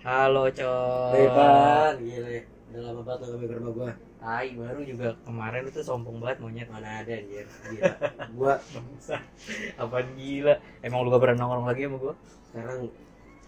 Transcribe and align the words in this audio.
Halo 0.00 0.48
coy. 0.48 1.12
Depan, 1.12 1.92
gila. 2.00 2.28
Udah 2.72 2.80
lama 2.88 3.00
banget 3.04 3.28
lo 3.28 3.36
ke 3.36 3.52
rumah 3.52 3.72
gua. 3.76 3.92
Tai 4.16 4.48
baru 4.56 4.80
juga 4.88 5.08
kemarin 5.28 5.68
tuh 5.68 5.84
sombong 5.84 6.24
banget 6.24 6.40
monyet. 6.40 6.68
Mana 6.72 7.04
ada 7.04 7.12
anjir. 7.20 7.44
Gila. 7.44 7.92
Gua 8.40 8.56
Bangsa. 8.72 9.20
Apaan 9.76 10.08
gila? 10.16 10.56
Emang 10.80 11.04
lu 11.04 11.12
gak 11.12 11.20
pernah 11.20 11.44
nongkrong 11.44 11.68
lagi 11.68 11.82
sama 11.84 11.98
gua? 12.00 12.14
sekarang 12.50 12.80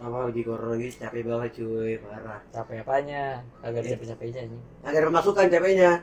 apa 0.02 0.18
lagi 0.28 0.42
corona 0.44 0.70
lagi 0.76 0.88
capek 0.94 1.22
banget 1.24 1.50
cuy, 1.56 1.92
parah. 2.04 2.40
Capek 2.52 2.76
apanya? 2.84 3.24
Agak 3.64 3.80
ada 3.80 3.88
capek-capeknya 3.96 4.40
anjing. 4.44 4.62
Agak 4.84 4.98
ada 5.00 5.06
pemasukan 5.08 5.46
capeknya. 5.48 5.90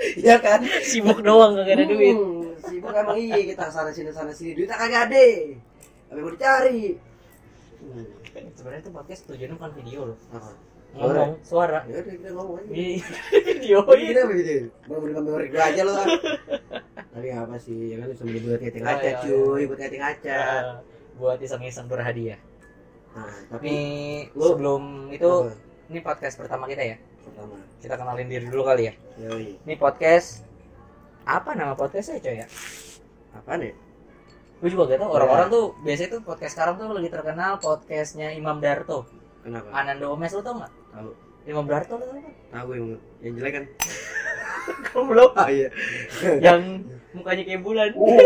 Iya 0.00 0.40
kan? 0.40 0.64
Sibuk 0.80 1.20
doang 1.20 1.60
gak 1.60 1.76
ada 1.76 1.84
duit. 1.84 2.16
Hmm, 2.16 2.56
Sibuk 2.66 2.90
emang 2.90 3.20
iya 3.20 3.36
kita 3.46 3.68
sana 3.68 3.92
sini 3.92 4.10
sana 4.10 4.32
sini 4.32 4.56
duit 4.56 4.70
kagak 4.70 5.12
ada. 5.12 5.22
Yang 6.08 6.18
mau 6.24 6.32
dicari? 6.32 6.96
Hmm, 7.80 8.19
Sebenarnya 8.52 8.82
tuh 8.82 8.92
podcast 8.92 9.20
tujuannya 9.26 9.54
bukan 9.56 9.72
video 9.76 10.00
loh. 10.12 10.18
Apa? 10.30 10.50
Ngomong 10.90 11.32
suara. 11.40 11.86
Ya 11.86 12.02
udah 12.02 12.12
kita 12.12 12.28
ngomong 12.32 12.56
aja. 12.58 12.70
Video 13.46 13.78
ini. 13.94 14.04
kita 14.10 14.22
begitu. 14.26 14.54
Mau 14.84 14.98
beli 14.98 15.12
memori 15.14 15.46
gua 15.48 15.62
aja 15.64 15.80
lo 15.82 15.92
kan. 15.94 16.08
Tapi 17.10 17.28
apa 17.30 17.56
sih, 17.56 17.78
ya 17.90 17.96
kan 17.98 18.06
bisa 18.08 18.22
beli 18.22 18.40
buat 18.40 18.58
kating 18.58 18.82
Oh, 18.82 18.88
kaca 18.88 19.02
iya, 19.04 19.14
cuy, 19.20 19.54
iya. 19.54 19.66
buat 19.66 19.78
kating 19.78 20.02
kaca. 20.02 20.40
Eh, 20.42 20.64
buat 21.14 21.38
iseng-iseng 21.38 21.86
berhadiah. 21.86 22.40
Nah, 23.10 23.34
tapi 23.50 23.66
Ini 23.66 23.82
Lu- 24.34 24.50
sebelum 24.50 24.82
itu 25.10 25.26
apa? 25.26 25.54
ini 25.86 25.98
podcast 26.00 26.34
pertama 26.34 26.64
kita 26.66 26.82
ya. 26.82 26.96
pertama. 27.20 27.54
Kita 27.78 27.94
kenalin 27.94 28.26
diri 28.26 28.46
dulu 28.46 28.62
kali 28.64 28.82
ya. 28.86 28.94
Yoi. 29.20 29.58
Ini 29.62 29.74
podcast 29.76 30.42
apa 31.22 31.54
nama 31.54 31.74
podcastnya 31.74 32.18
coy 32.18 32.34
ya? 32.34 32.46
Apaan 33.30 33.62
ya? 33.62 33.74
Gue 34.60 34.68
juga 34.68 34.82
gak 34.86 35.00
tau 35.00 35.10
orang-orang 35.10 35.48
tuh 35.48 35.64
biasanya 35.80 36.08
tuh 36.10 36.20
podcast 36.20 36.52
sekarang 36.52 36.74
tuh 36.76 36.92
lagi 36.92 37.08
terkenal 37.08 37.56
podcastnya 37.58 38.28
Imam 38.30 38.60
Darto 38.60 39.08
Kenapa? 39.40 39.72
Ananda 39.72 40.04
Omes 40.06 40.28
lo 40.30 40.40
tau 40.40 40.60
gak? 40.60 40.72
Tahu. 40.90 41.10
Imam 41.46 41.64
Darto 41.64 41.96
lo 41.96 42.04
tau 42.04 42.12
gak? 42.14 42.34
Tahu 42.50 42.68
yang 42.70 42.86
yang 43.20 43.32
jelek 43.34 43.52
kan? 43.54 43.64
Goblok 44.86 45.32
Ah 45.34 45.48
iya. 45.48 45.68
Yang 46.38 46.84
mukanya 47.10 47.42
kayak 47.42 47.62
bulan 47.62 47.88
Uh. 47.90 48.20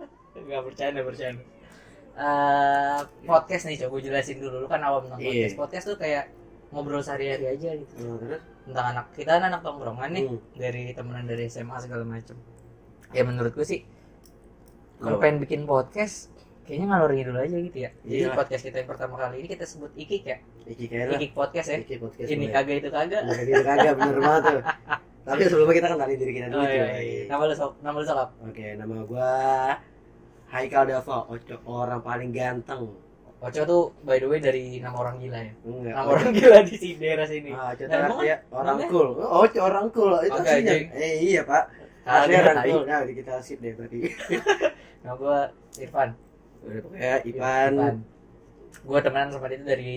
Gak 0.46 0.62
bercanda 0.62 1.00
bercanda 1.00 1.42
Eh, 2.14 2.98
Podcast 3.22 3.66
nih 3.66 3.74
coba 3.76 3.90
gue 3.92 4.06
jelasin 4.06 4.38
dulu 4.38 4.62
Lu 4.62 4.68
kan 4.70 4.78
awam 4.80 5.02
tentang 5.04 5.18
Iya. 5.18 5.50
podcast 5.50 5.56
Podcast 5.58 5.84
tuh 5.84 5.98
kayak 5.98 6.24
ngobrol 6.70 7.02
sehari-hari 7.02 7.44
aja 7.50 7.74
gitu 7.74 7.92
terus? 8.22 8.38
Tentang 8.62 8.86
anak 8.88 9.06
Kita 9.12 9.34
kan 9.34 9.42
anak 9.44 9.60
tongkrongan 9.60 10.10
nih 10.12 10.24
Hmm. 10.24 10.38
Dari 10.54 10.82
temenan 10.90 11.26
dari 11.26 11.44
SMA 11.44 11.74
segala 11.76 12.06
macem 12.06 12.38
Ya 13.10 13.20
menurut 13.20 13.52
gue 13.52 13.66
sih 13.66 13.82
Kalau 14.96 15.18
pengen 15.18 15.38
bikin 15.38 15.62
podcast 15.64 16.30
Kayaknya 16.64 16.86
ngalor 16.88 17.10
ngidul 17.12 17.36
aja 17.36 17.56
gitu 17.58 17.78
ya 17.78 17.90
Jadi 18.00 18.16
Iya. 18.20 18.32
podcast 18.32 18.62
kita 18.62 18.76
yang 18.78 18.88
pertama 18.88 19.14
kali 19.16 19.34
ini 19.38 19.48
kita 19.48 19.64
sebut 19.64 19.92
Ikik 19.94 20.22
ya 20.24 20.38
Iki 20.64 20.84
kayak 20.86 21.06
lah. 21.06 21.16
Ikik 21.18 21.32
podcast 21.32 21.66
ya 21.66 21.76
Iki 21.78 21.96
podcast. 21.98 22.26
Ini 22.26 22.46
kagak 22.48 22.76
itu 22.78 22.88
kagak 22.88 23.20
Nah, 23.22 23.36
gitu 23.38 23.62
kagak 23.62 23.92
bener 23.94 24.18
banget 24.18 24.42
tuh. 24.44 24.60
Tapi 25.26 25.40
sebelumnya 25.42 25.74
kita 25.74 25.88
kenalin 25.90 26.16
diri 26.16 26.32
kita 26.34 26.46
dulu 26.48 26.60
Oh, 26.60 26.68
iya, 26.68 26.84
iya. 26.96 27.22
Nama 27.26 27.42
lu 27.42 27.54
sok, 27.54 27.72
nama 27.80 27.96
lu 27.96 28.04
sok? 28.04 28.28
Oke, 28.44 28.66
nama 28.74 28.94
gua 29.02 29.30
Haikal 30.46 30.84
Dava, 30.86 31.26
Oco, 31.26 31.54
orang 31.66 32.00
paling 32.00 32.30
ganteng. 32.30 32.92
Oco 33.40 33.60
tuh 33.66 33.82
by 34.00 34.16
the 34.16 34.24
way 34.24 34.38
dari 34.38 34.78
nama 34.78 34.94
orang 34.94 35.16
gila 35.18 35.36
ya. 35.36 35.52
Enggak. 35.62 35.92
Nama 35.92 36.08
orang 36.08 36.28
gila 36.30 36.58
di 36.62 36.74
sini 36.74 36.96
daerah 36.98 37.26
sini. 37.26 37.50
Ah, 37.50 37.72
Oco 37.72 37.82
Nah, 37.82 38.20
ya, 38.22 38.36
orang 38.50 38.66
namanya? 38.70 38.88
cool. 38.88 39.08
Oh, 39.18 39.42
Oco 39.42 39.58
orang 39.60 39.86
cool. 39.90 40.12
Itu 40.22 40.32
Oke, 40.34 40.44
aslinya. 40.46 40.74
Eh 40.94 41.12
iya, 41.24 41.40
Pak. 41.42 41.64
Aslinya 42.04 42.40
orang 42.42 42.56
cool. 42.62 42.82
Nah, 42.84 43.00
kita 43.02 43.32
sip 43.40 43.58
deh 43.58 43.72
berarti. 43.74 43.98
Nama 45.04 45.14
gua 45.14 45.38
Irfan. 45.76 46.10
Udah 46.64 46.80
pokoknya 46.80 47.14
Ipan. 47.22 47.72
Gua 48.84 48.98
temenan 49.00 49.28
sama 49.30 49.46
dia 49.46 49.60
tuh 49.60 49.68
dari 49.68 49.96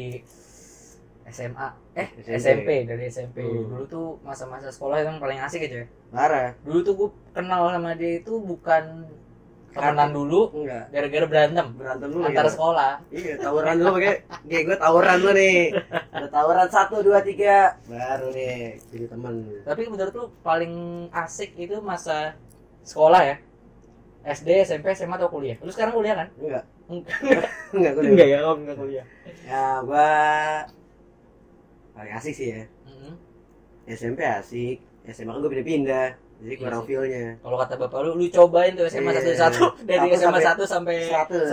SMA. 1.27 1.67
Eh, 1.95 2.07
SMP. 2.23 2.35
SMP, 2.39 2.69
dari 2.87 3.03
SMP. 3.07 3.37
Hmm. 3.39 3.67
Dulu 3.67 3.83
tuh 3.87 4.07
masa-masa 4.21 4.67
sekolah 4.67 4.99
yang 4.99 5.17
paling 5.17 5.39
asik 5.39 5.63
aja. 5.63 5.83
ya. 5.83 5.87
Parah. 6.11 6.51
Dulu 6.63 6.79
tuh 6.83 6.93
gua 6.93 7.09
kenal 7.31 7.67
sama 7.67 7.95
dia 7.95 8.19
itu 8.19 8.35
bukan 8.37 9.07
temenan 9.77 10.09
dulu 10.09 10.49
Enggak. 10.57 10.89
gara-gara 10.89 11.25
berantem 11.29 11.67
Berantem 11.77 12.09
dulu 12.09 12.23
antara 12.25 12.49
gitu. 12.49 12.55
sekolah. 12.57 12.91
Iya, 13.13 13.33
tawuran 13.37 13.73
dulu 13.77 13.89
pakai. 13.99 14.13
Kayak 14.49 14.63
gue 14.65 14.77
tawuran 14.81 15.15
dulu 15.21 15.31
nih. 15.37 15.59
Ada 16.17 16.27
tawuran 16.33 16.67
satu, 16.67 16.95
dua, 17.05 17.19
tiga, 17.21 17.77
baru 17.85 18.27
nih 18.33 18.81
jadi 18.89 19.05
teman. 19.05 19.33
Tapi 19.61 19.81
menurut 19.85 20.13
lu 20.17 20.25
paling 20.41 20.73
asik 21.13 21.53
itu 21.55 21.77
masa 21.77 22.33
sekolah 22.81 23.21
ya? 23.21 23.35
SD, 24.27 24.49
SMP, 24.61 24.91
SMA 24.91 25.15
atau 25.15 25.29
kuliah? 25.29 25.55
Lu 25.57 25.69
sekarang 25.69 25.93
kuliah 25.93 26.15
kan? 26.15 26.27
Enggak, 26.35 26.63
Enggak. 26.87 27.15
enggak 27.75 27.91
gue. 27.93 28.03
Enggak 28.05 28.27
ya, 28.27 28.37
om 28.43 28.57
enggak 28.59 28.77
kuliah. 28.77 29.05
Ya, 29.41 29.63
gua 29.81 30.07
paling 31.93 32.13
asik 32.13 32.33
sih 32.33 32.47
ya. 32.51 32.63
Mm-mm. 32.85 33.13
SMP 33.87 34.19
asik, 34.21 34.77
SMA 35.07 35.31
kan 35.31 35.39
gue 35.39 35.51
pindah-pindah. 35.51 36.07
Jadi 36.37 36.53
Iya 36.53 36.61
kurang 36.61 36.85
feel-nya. 36.85 37.41
Kalau 37.41 37.57
kata 37.57 37.73
bapak 37.75 37.97
lu, 38.05 38.11
lu 38.13 38.29
cobain 38.29 38.77
tuh 38.77 38.85
SMA 38.85 39.09
Iya. 39.09 39.17
satu 39.17 39.33
satu 39.33 39.63
dari 39.81 40.05
Satu 40.05 40.13
SMA 40.13 40.21
sampai- 40.21 40.45
satu 40.45 40.63
sampai 40.69 40.95
Seratus 41.01 41.49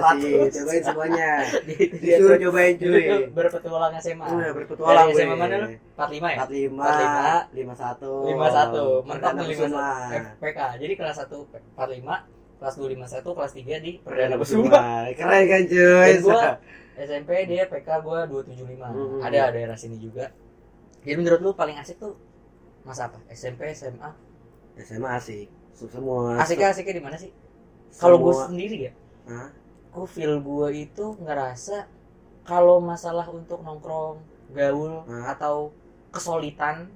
cobain 0.52 0.82
semuanya. 0.84 1.30
Disuruh 2.04 2.36
cobain 2.36 2.72
cuy. 2.76 3.04
berpetualang 3.32 3.92
SMA. 3.96 4.26
Udah 4.28 4.52
berpetualang 4.52 5.08
Dari 5.08 5.16
SMA 5.16 5.36
mana 5.40 5.54
lu? 5.56 5.66
45 5.96 6.28
ya? 6.28 6.36
45, 6.36 7.56
51. 7.56 8.28
51. 8.28 9.08
Mantap 9.08 9.08
Perdana 9.08 9.40
tuh 9.40 9.46
Kusuma. 9.48 9.88
51. 10.12 10.42
PK. 10.44 10.58
Jadi 10.76 10.92
kelas 11.00 11.16
1 11.16 11.36
45, 11.48 12.28
kelas 12.64 12.80
2 12.80 12.96
51, 12.96 13.36
kelas 13.36 13.52
3 13.52 13.84
di 13.84 13.92
Perdana 14.00 14.34
Kusuma. 14.40 14.80
Keren 15.12 15.44
kan 15.44 15.62
cuy. 15.68 16.08
Dan 16.08 16.18
gua 16.24 16.40
SMP 16.96 17.30
dia 17.44 17.68
PK 17.68 17.88
gua 18.00 18.24
275. 18.24 18.80
Hmm. 18.88 19.20
Ada 19.20 19.52
daerah 19.52 19.76
sini 19.76 20.00
juga. 20.00 20.32
Jadi 21.04 21.20
menurut 21.20 21.40
lu 21.44 21.52
paling 21.52 21.76
asik 21.76 22.00
tuh 22.00 22.16
masa 22.88 23.12
apa? 23.12 23.20
SMP, 23.28 23.68
SMA? 23.76 24.08
SMA 24.80 25.10
asik. 25.12 25.52
Semua. 25.76 26.40
Asiknya 26.40 26.72
asiknya 26.72 26.96
di 26.96 27.04
mana 27.04 27.16
sih? 27.20 27.28
Kalau 27.94 28.18
gue 28.18 28.34
sendiri 28.34 28.90
ya, 28.90 28.92
Hah? 29.30 29.54
gue 29.94 30.06
feel 30.10 30.42
gue 30.42 30.68
itu 30.74 31.14
ngerasa 31.22 31.86
kalau 32.42 32.82
masalah 32.82 33.30
untuk 33.30 33.62
nongkrong, 33.62 34.18
gaul 34.50 35.06
Hah? 35.06 35.34
atau 35.38 35.70
kesolitan 36.10 36.90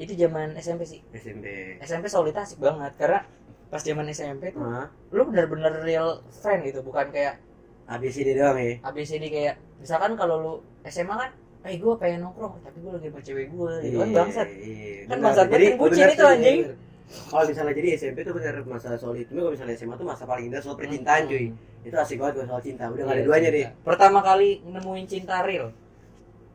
itu 0.00 0.16
zaman 0.16 0.56
SMP 0.56 0.88
sih. 0.88 1.00
SMP. 1.12 1.76
SMP 1.84 2.08
solid 2.08 2.32
asik 2.32 2.56
banget 2.56 2.96
karena 2.96 3.20
pas 3.68 3.78
zaman 3.78 4.08
SMP 4.08 4.48
tuh 4.48 4.60
Hah? 4.60 4.88
lu 5.10 5.22
bener-bener 5.24 5.72
real 5.80 6.08
friend 6.30 6.64
gitu, 6.64 6.80
bukan 6.80 7.08
kayak 7.08 7.36
ABCD 7.84 8.32
doang 8.34 8.56
ya. 8.56 8.80
ABCD 8.82 9.24
kayak 9.26 9.54
misalkan 9.76 10.12
kalau 10.14 10.36
lu 10.36 10.54
SMA 10.84 11.12
kan, 11.12 11.30
eh 11.62 11.76
gue 11.76 11.92
pengen 11.96 12.20
nongkrong 12.22 12.60
tapi 12.60 12.80
gue 12.80 12.92
lagi 12.92 13.08
sama 13.08 13.20
cewek 13.20 13.46
gue 13.48 13.72
gitu 13.82 13.96
kan 13.96 14.08
Iya, 14.08 14.16
bangsat. 14.16 14.48
iya. 14.48 14.92
Kan 15.04 15.08
Benar. 15.10 15.24
bangsat 15.24 15.46
Jadi, 15.48 15.64
banget, 15.66 15.80
bucin 15.80 16.06
itu, 16.06 16.24
anjing. 16.24 16.58
Kalau 17.08 17.44
misalnya 17.44 17.72
jadi 17.72 17.88
SMP 17.96 18.18
tuh 18.20 18.34
bener 18.36 18.54
masa 18.64 18.92
solid. 18.94 19.24
Cuma 19.24 19.40
kalau 19.40 19.52
misalnya 19.56 19.74
SMA 19.74 19.94
tuh 19.96 20.04
masa 20.04 20.22
paling 20.28 20.44
indah 20.46 20.60
soal 20.60 20.76
percintaan 20.76 21.24
cuy. 21.24 21.48
Hmm. 21.48 21.86
Itu 21.88 21.96
asik 21.96 22.20
banget 22.20 22.44
soal 22.44 22.60
cinta. 22.60 22.84
Udah 22.86 23.00
Iya, 23.02 23.12
ada 23.14 23.22
duanya 23.24 23.48
deh. 23.48 23.64
Pertama 23.80 24.20
kali 24.20 24.60
nemuin 24.62 25.06
cinta 25.08 25.40
real 25.40 25.72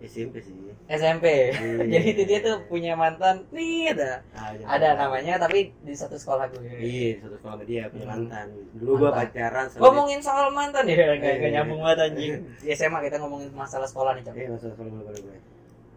SMP 0.04 0.36
sih. 0.40 0.52
SMP. 0.86 1.26
Iya. 1.50 1.88
Jadi 1.96 2.08
itu 2.12 2.24
dia 2.24 2.40
tuh 2.40 2.60
punya 2.68 2.92
mantan 2.94 3.48
nih 3.50 3.96
ada. 3.96 4.20
Ah, 4.32 4.52
jangan 4.52 4.76
Ada 4.76 4.88
namanya 5.00 5.34
tapi 5.40 5.72
di 5.80 5.96
satu 5.96 6.20
sekolah 6.20 6.52
gue. 6.52 6.60
Iya, 6.76 7.24
satu 7.24 7.36
sekolah 7.40 7.64
dia 7.64 7.88
punya 7.88 8.04
Hmm. 8.04 8.28
mantan. 8.28 8.48
Dulu 8.76 8.92
gua 9.00 9.10
Mantan. 9.10 9.32
pacaran 9.32 9.66
sama 9.66 9.82
Ngomongin 9.82 10.20
soal 10.20 10.52
mantan 10.52 10.84
ya, 10.86 10.96
nggak 11.16 11.18
nggak 11.18 11.36
Iya. 11.40 11.56
nyambung 11.56 11.80
banget 11.82 12.00
anjing. 12.06 12.32
Di 12.64 12.68
SMA 12.70 13.00
kita 13.02 13.16
ngomongin 13.18 13.50
masalah 13.52 13.88
sekolah 13.88 14.12
nih, 14.14 14.24
Cok. 14.24 14.36
Iya, 14.36 14.48
masa 14.52 14.68
sekolah 14.70 14.92
gue. 14.92 15.38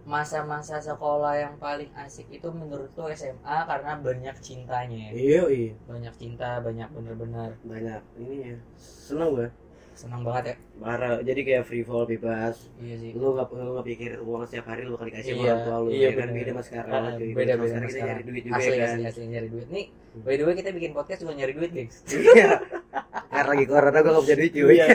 Masa-masa 0.06 0.78
sekolah 0.78 1.34
yang 1.34 1.54
paling 1.58 1.90
asik 1.98 2.30
itu 2.30 2.46
menurut 2.46 2.94
tuh 2.94 3.10
SMA 3.10 3.34
karena 3.66 3.98
banyak 3.98 4.36
cintanya. 4.38 5.10
ya. 5.10 5.10
Iya, 5.10 5.42
iya. 5.50 5.72
Banyak 5.82 6.14
cinta, 6.14 6.62
banyak 6.62 6.86
bener-bener 6.94 7.58
Banyak 7.66 8.02
ini 8.16 8.54
ya. 8.54 8.56
Seneng 8.78 9.34
gua. 9.34 9.50
Senang 9.96 10.20
banget 10.20 10.44
ya. 10.46 10.54
Marah. 10.76 11.18
Jadi 11.18 11.40
kayak 11.42 11.64
free 11.64 11.80
fall 11.80 12.04
bebas. 12.04 12.68
Iya 12.76 12.94
sih. 12.96 13.10
Lu 13.12 13.32
gak, 13.32 13.48
lu 13.50 13.72
gak 13.74 13.86
pikir 13.86 14.10
uang 14.18 14.44
setiap 14.44 14.68
hari 14.68 14.84
lu 14.84 14.92
bakal 14.92 15.08
dikasih 15.08 15.32
Iya, 15.32 15.40
orang 15.50 15.60
tua 15.62 15.76
lu. 15.78 15.88
iya, 15.88 16.06
ya 16.06 16.10
kan 16.14 16.28
beda 16.30 16.50
sama 16.50 16.62
sekarang. 16.62 16.92
Ah, 16.94 17.12
cuy. 17.12 17.30
beda 17.30 17.42
Sama 17.48 17.58
beda 17.58 17.66
sekarang 17.66 17.88
kita 17.88 18.00
nyari 18.02 18.22
duit 18.22 18.42
juga 18.42 18.56
asli, 18.56 18.68
ya 18.68 18.76
kan. 18.78 18.88
asli 18.92 19.04
asli 19.06 19.24
nyari 19.26 19.48
duit 19.48 19.68
nih 19.68 19.86
by 20.16 20.32
the 20.32 20.44
way 20.44 20.54
kita 20.54 20.70
bikin 20.70 20.92
podcast 20.92 21.20
juga 21.20 21.32
nyari 21.34 21.52
duit 21.52 21.70
guys 21.70 21.96
Iya. 22.14 22.48
Karena 23.26 23.50
lagi 23.52 23.64
corona 23.66 23.98
gua 23.98 24.12
gak 24.12 24.22
punya 24.22 24.36
duit 24.38 24.52
cuy. 24.54 24.68
Iya. 24.72 24.86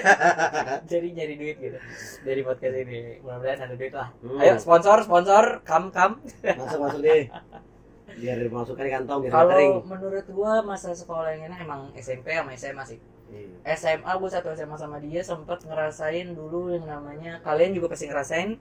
jadi 0.91 1.07
nyari 1.11 1.35
duit 1.35 1.55
gitu 1.57 1.77
dari 2.21 2.41
podcast 2.41 2.75
ini 2.75 2.97
mudah-mudahan 3.19 3.59
ada 3.63 3.75
duit 3.75 3.91
lah 3.91 4.07
Hmm. 4.17 4.37
ayo 4.37 4.53
sponsor 4.55 4.97
sponsor 5.01 5.43
kam 5.61 5.89
kam 5.89 6.21
Masuk 6.41 6.79
masuk 6.79 7.01
deh. 7.01 7.25
Biar 8.11 8.37
dimasukkan 8.37 8.83
di 8.83 8.91
kantong 8.91 9.19
biar 9.23 9.31
kalau 9.31 9.81
menurut 9.83 10.25
gua 10.27 10.59
masa 10.61 10.91
sekolah 10.91 11.31
yang 11.31 11.47
enak 11.47 11.59
emang 11.61 11.81
SMP 11.95 12.27
sama 12.31 12.51
SMA 12.51 12.83
sih 12.85 12.99
Iya. 13.31 13.73
SMA 13.73 14.11
gua 14.13 14.29
satu 14.29 14.51
SMA 14.51 14.75
sama 14.75 14.97
dia 14.99 15.21
sempat 15.21 15.63
ngerasain 15.63 16.31
dulu 16.31 16.69
yang 16.69 16.83
namanya 16.83 17.39
kalian 17.41 17.71
juga 17.71 17.87
pasti 17.89 18.05
ngerasain 18.05 18.59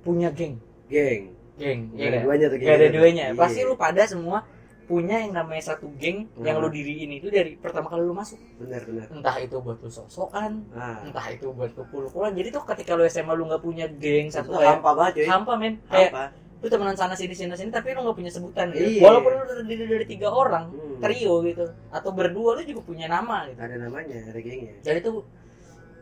punya 0.00 0.28
geng. 0.30 0.58
Geng. 0.88 1.30
geng 1.54 1.80
Gak 1.92 1.96
iya 1.96 2.04
ada 2.04 2.10
nggak? 2.10 2.24
duanya 2.24 2.46
tuh 2.48 2.58
Gak 2.58 2.74
ada 2.74 2.88
duanya. 2.88 3.24
Iya. 3.30 3.38
pasti 3.38 3.60
lu 3.62 3.74
pada 3.76 4.02
semua 4.04 4.38
punya 4.84 5.22
yang 5.22 5.30
namanya 5.30 5.62
satu 5.62 5.86
geng 5.94 6.26
yang 6.42 6.58
Hmm. 6.58 6.66
lu 6.66 6.68
diriin. 6.68 7.10
Itu 7.14 7.30
dari 7.30 7.54
pertama 7.54 7.86
kali 7.86 8.02
lu 8.02 8.10
masuk. 8.10 8.40
Benar 8.58 8.82
benar. 8.82 9.06
Entah 9.06 9.36
itu 9.38 9.56
buat 9.60 9.78
lu 9.78 9.86
sok-sokan 9.86 10.66
ah. 10.74 11.06
entah 11.06 11.26
itu 11.30 11.46
buat 11.54 11.70
lu 11.70 11.84
pul-pulan 11.86 12.34
jadi 12.34 12.50
tuh 12.50 12.66
ketika 12.66 12.98
lu 12.98 13.06
SMA 13.06 13.30
lu 13.32 13.46
nggak 13.46 13.62
punya 13.62 13.86
geng 13.86 14.26
satu 14.26 14.50
kayak 14.50 14.82
hampa 14.82 14.90
banget 14.98 15.12
cuy. 15.14 15.26
hampa 15.30 15.52
men. 15.54 15.74
Kayak 15.86 16.10
hampa 16.10 16.24
lu 16.60 16.68
temenan 16.68 16.92
sana 16.92 17.16
sini 17.16 17.32
sini 17.32 17.56
sini 17.56 17.72
tapi 17.72 17.96
lu 17.96 18.04
nggak 18.04 18.16
punya 18.20 18.28
sebutan 18.28 18.68
gitu. 18.70 18.84
Iya. 18.84 19.00
walaupun 19.00 19.32
lu 19.32 19.44
terdiri 19.48 19.84
dari 19.88 20.06
tiga 20.06 20.28
orang 20.28 20.68
Hmm. 20.70 21.00
trio 21.00 21.34
gitu 21.42 21.64
atau 21.88 22.10
berdua 22.12 22.60
lu 22.60 22.62
juga 22.62 22.80
punya 22.84 23.06
nama 23.08 23.48
gitu. 23.48 23.58
Ada 23.58 23.76
namanya 23.80 24.16
ada 24.28 24.40
gengnya. 24.40 24.74
Jadi 24.84 24.98
tuh 25.00 25.24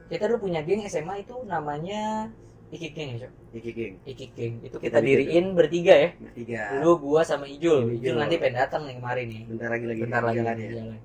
kita 0.09 0.25
dulu 0.27 0.51
punya 0.51 0.61
geng 0.67 0.83
SMA 0.85 1.23
itu 1.23 1.35
namanya 1.47 2.33
Iki 2.69 2.89
Geng 2.93 3.09
ya 3.17 3.19
Cok? 3.25 3.33
Iki 3.57 3.71
geng. 3.73 3.95
Iki 4.05 4.27
Geng. 4.37 4.55
Itu 4.61 4.77
Kita 4.77 4.99
kita 4.99 4.99
diriin 5.01 5.57
bertiga 5.57 5.95
ya. 5.97 6.11
Bertiga. 6.21 6.61
Lu 6.85 7.01
gua 7.01 7.25
sama 7.25 7.49
Ijul. 7.49 7.97
Ijul. 7.97 8.13
Ijul 8.13 8.15
nanti 8.21 8.37
pengen 8.37 8.61
datang 8.61 8.85
nih 8.85 9.01
kemarin 9.01 9.25
nih. 9.25 9.43
Bentar 9.49 9.69
lagi 9.73 9.87
lagi 9.89 10.01
bentar 10.05 10.21
lagi 10.21 10.37
jalan 10.45 10.57
ya. 10.61 10.69
jalan 10.77 10.99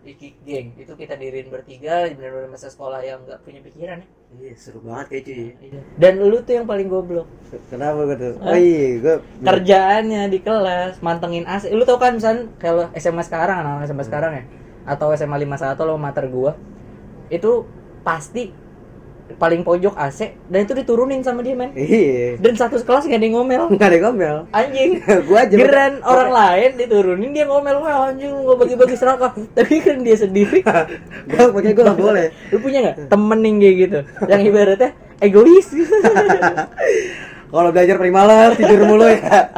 Iki 0.00 0.28
Geng 0.48 0.72
itu 0.80 0.92
kita 0.96 1.12
diriin 1.12 1.52
bertiga 1.52 2.08
benar-benar 2.08 2.48
masa 2.48 2.72
sekolah 2.72 3.04
yang 3.04 3.20
nggak 3.28 3.44
punya 3.44 3.60
pikiran 3.60 4.00
ya. 4.00 4.08
Iya 4.30 4.52
seru 4.56 4.80
banget 4.80 5.06
kayak 5.12 5.24
cuy. 5.28 5.52
Dan 6.00 6.12
lu 6.24 6.40
tuh 6.40 6.56
yang 6.56 6.64
paling 6.64 6.88
goblok. 6.88 7.28
Kenapa 7.68 8.08
gue 8.08 8.16
tuh? 8.16 8.34
Oh 8.40 8.56
iya 8.56 8.96
gue 8.96 9.16
kerjaannya 9.44 10.22
di 10.32 10.38
kelas 10.40 11.04
mantengin 11.04 11.44
AC 11.44 11.68
lu 11.68 11.84
tau 11.84 12.00
kan 12.00 12.16
misal 12.16 12.48
kalau 12.56 12.88
SMA 12.96 13.20
sekarang 13.28 13.60
anak 13.60 13.92
SMA 13.92 14.04
sekarang 14.08 14.32
ya? 14.40 14.44
Atau 14.88 15.12
SMA 15.12 15.36
51 15.36 15.76
lo 15.84 16.00
mater 16.00 16.24
gua. 16.32 16.56
Itu 17.28 17.68
pasti 18.00 18.56
paling 19.36 19.60
pojok 19.60 19.94
AC 19.94 20.18
dan 20.46 20.64
itu 20.64 20.72
diturunin 20.72 21.20
sama 21.20 21.40
dia 21.40 21.52
men. 21.52 21.70
Iya. 21.72 22.38
Dan 22.38 22.54
satu 22.54 22.78
kelas 22.78 23.04
gak 23.04 23.14
ada 23.14 23.22
yang 23.22 23.36
ngomel. 23.36 23.70
Nggak 23.70 23.88
ada 23.88 23.98
ngomel. 24.04 24.36
Anjing. 24.50 24.90
Gue 25.28 25.38
aja 25.38 25.52
Geran 25.52 25.94
orang 26.00 26.30
lain 26.30 26.70
diturunin 26.74 27.30
dia 27.30 27.44
ngomel 27.44 27.76
wah 27.78 28.08
anjing 28.08 28.32
gak 28.32 28.58
bagi-bagi 28.58 28.94
seragam. 28.94 29.32
Tapi 29.56 29.74
kan 29.78 30.00
dia 30.00 30.16
sendiri. 30.16 30.64
Gue 31.26 31.44
pakai 31.50 31.70
gue 31.70 31.84
nggak 31.84 32.00
boleh. 32.08 32.26
Lu 32.50 32.58
punya 32.58 32.78
nggak? 32.82 32.96
Temen 33.06 33.38
yang 33.40 33.56
kayak 33.58 33.76
gitu. 33.78 33.98
Yang 34.24 34.40
ibaratnya 34.46 34.88
egois. 35.20 35.66
Kalau 37.46 37.70
belajar 37.70 37.94
paling 37.96 38.14
malas 38.14 38.54
tidur 38.54 38.80
mulu 38.84 39.06
ya. 39.06 39.50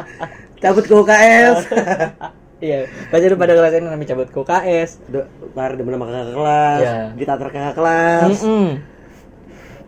Cabut 0.59 0.87
ke 0.87 0.95
UKS 0.95 1.67
iya. 2.63 2.87
Pasti 3.11 3.27
lu 3.27 3.35
pada 3.35 3.53
ngerasain 3.53 3.83
namanya 3.83 4.15
cabut 4.15 4.31
ke 4.31 4.39
UKS 4.39 4.91
udah 5.11 5.25
par 5.51 5.75
demen 5.75 5.93
sama 5.93 6.07
kakak 6.07 6.31
kelas 6.31 6.79
Iya. 6.79 6.95
ditatar 7.19 7.49
kakak 7.51 7.75
kelas. 7.75 8.31
Mm-mm. 8.39 8.67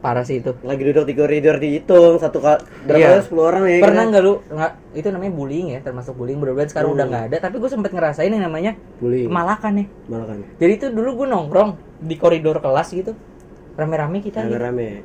Parah 0.04 0.20
sih 0.20 0.38
itu. 0.38 0.52
Lagi 0.60 0.84
duduk 0.84 1.04
di 1.04 1.14
koridor 1.14 1.56
dihitung 1.56 2.20
satu 2.20 2.38
kali 2.38 2.60
Iya. 2.84 3.08
berapa 3.08 3.24
sepuluh 3.24 3.44
orang 3.48 3.62
ya 3.64 3.80
pernah 3.80 4.04
kan? 4.04 4.10
nggak 4.12 4.22
lu? 4.22 4.34
Nggak 4.46 4.70
itu 4.92 5.08
namanya 5.08 5.32
bullying 5.32 5.68
ya 5.70 5.80
termasuk 5.80 6.12
bullying. 6.12 6.36
Mudah-mudahan 6.36 6.68
sekarang 6.68 6.88
Hmm. 6.90 6.98
udah 7.00 7.06
nggak 7.08 7.24
ada 7.24 7.36
tapi 7.40 7.56
gue 7.56 7.70
sempet 7.72 7.90
ngerasain 7.90 8.28
yang 8.28 8.44
namanya 8.44 8.76
bullying. 8.98 9.26
malakan 9.26 9.72
nih 9.74 9.86
malah 10.04 10.26
kan 10.26 10.36
jadi 10.54 10.72
itu 10.74 10.86
dulu 10.88 11.10
gue 11.16 11.26
nongkrong 11.26 11.70
di 11.98 12.14
koridor 12.14 12.60
kelas 12.60 12.92
gitu. 12.92 13.16
Rame-rame 13.72 14.20
kita 14.20 14.44
gitu. 14.44 14.54
rame-rame. 14.54 15.02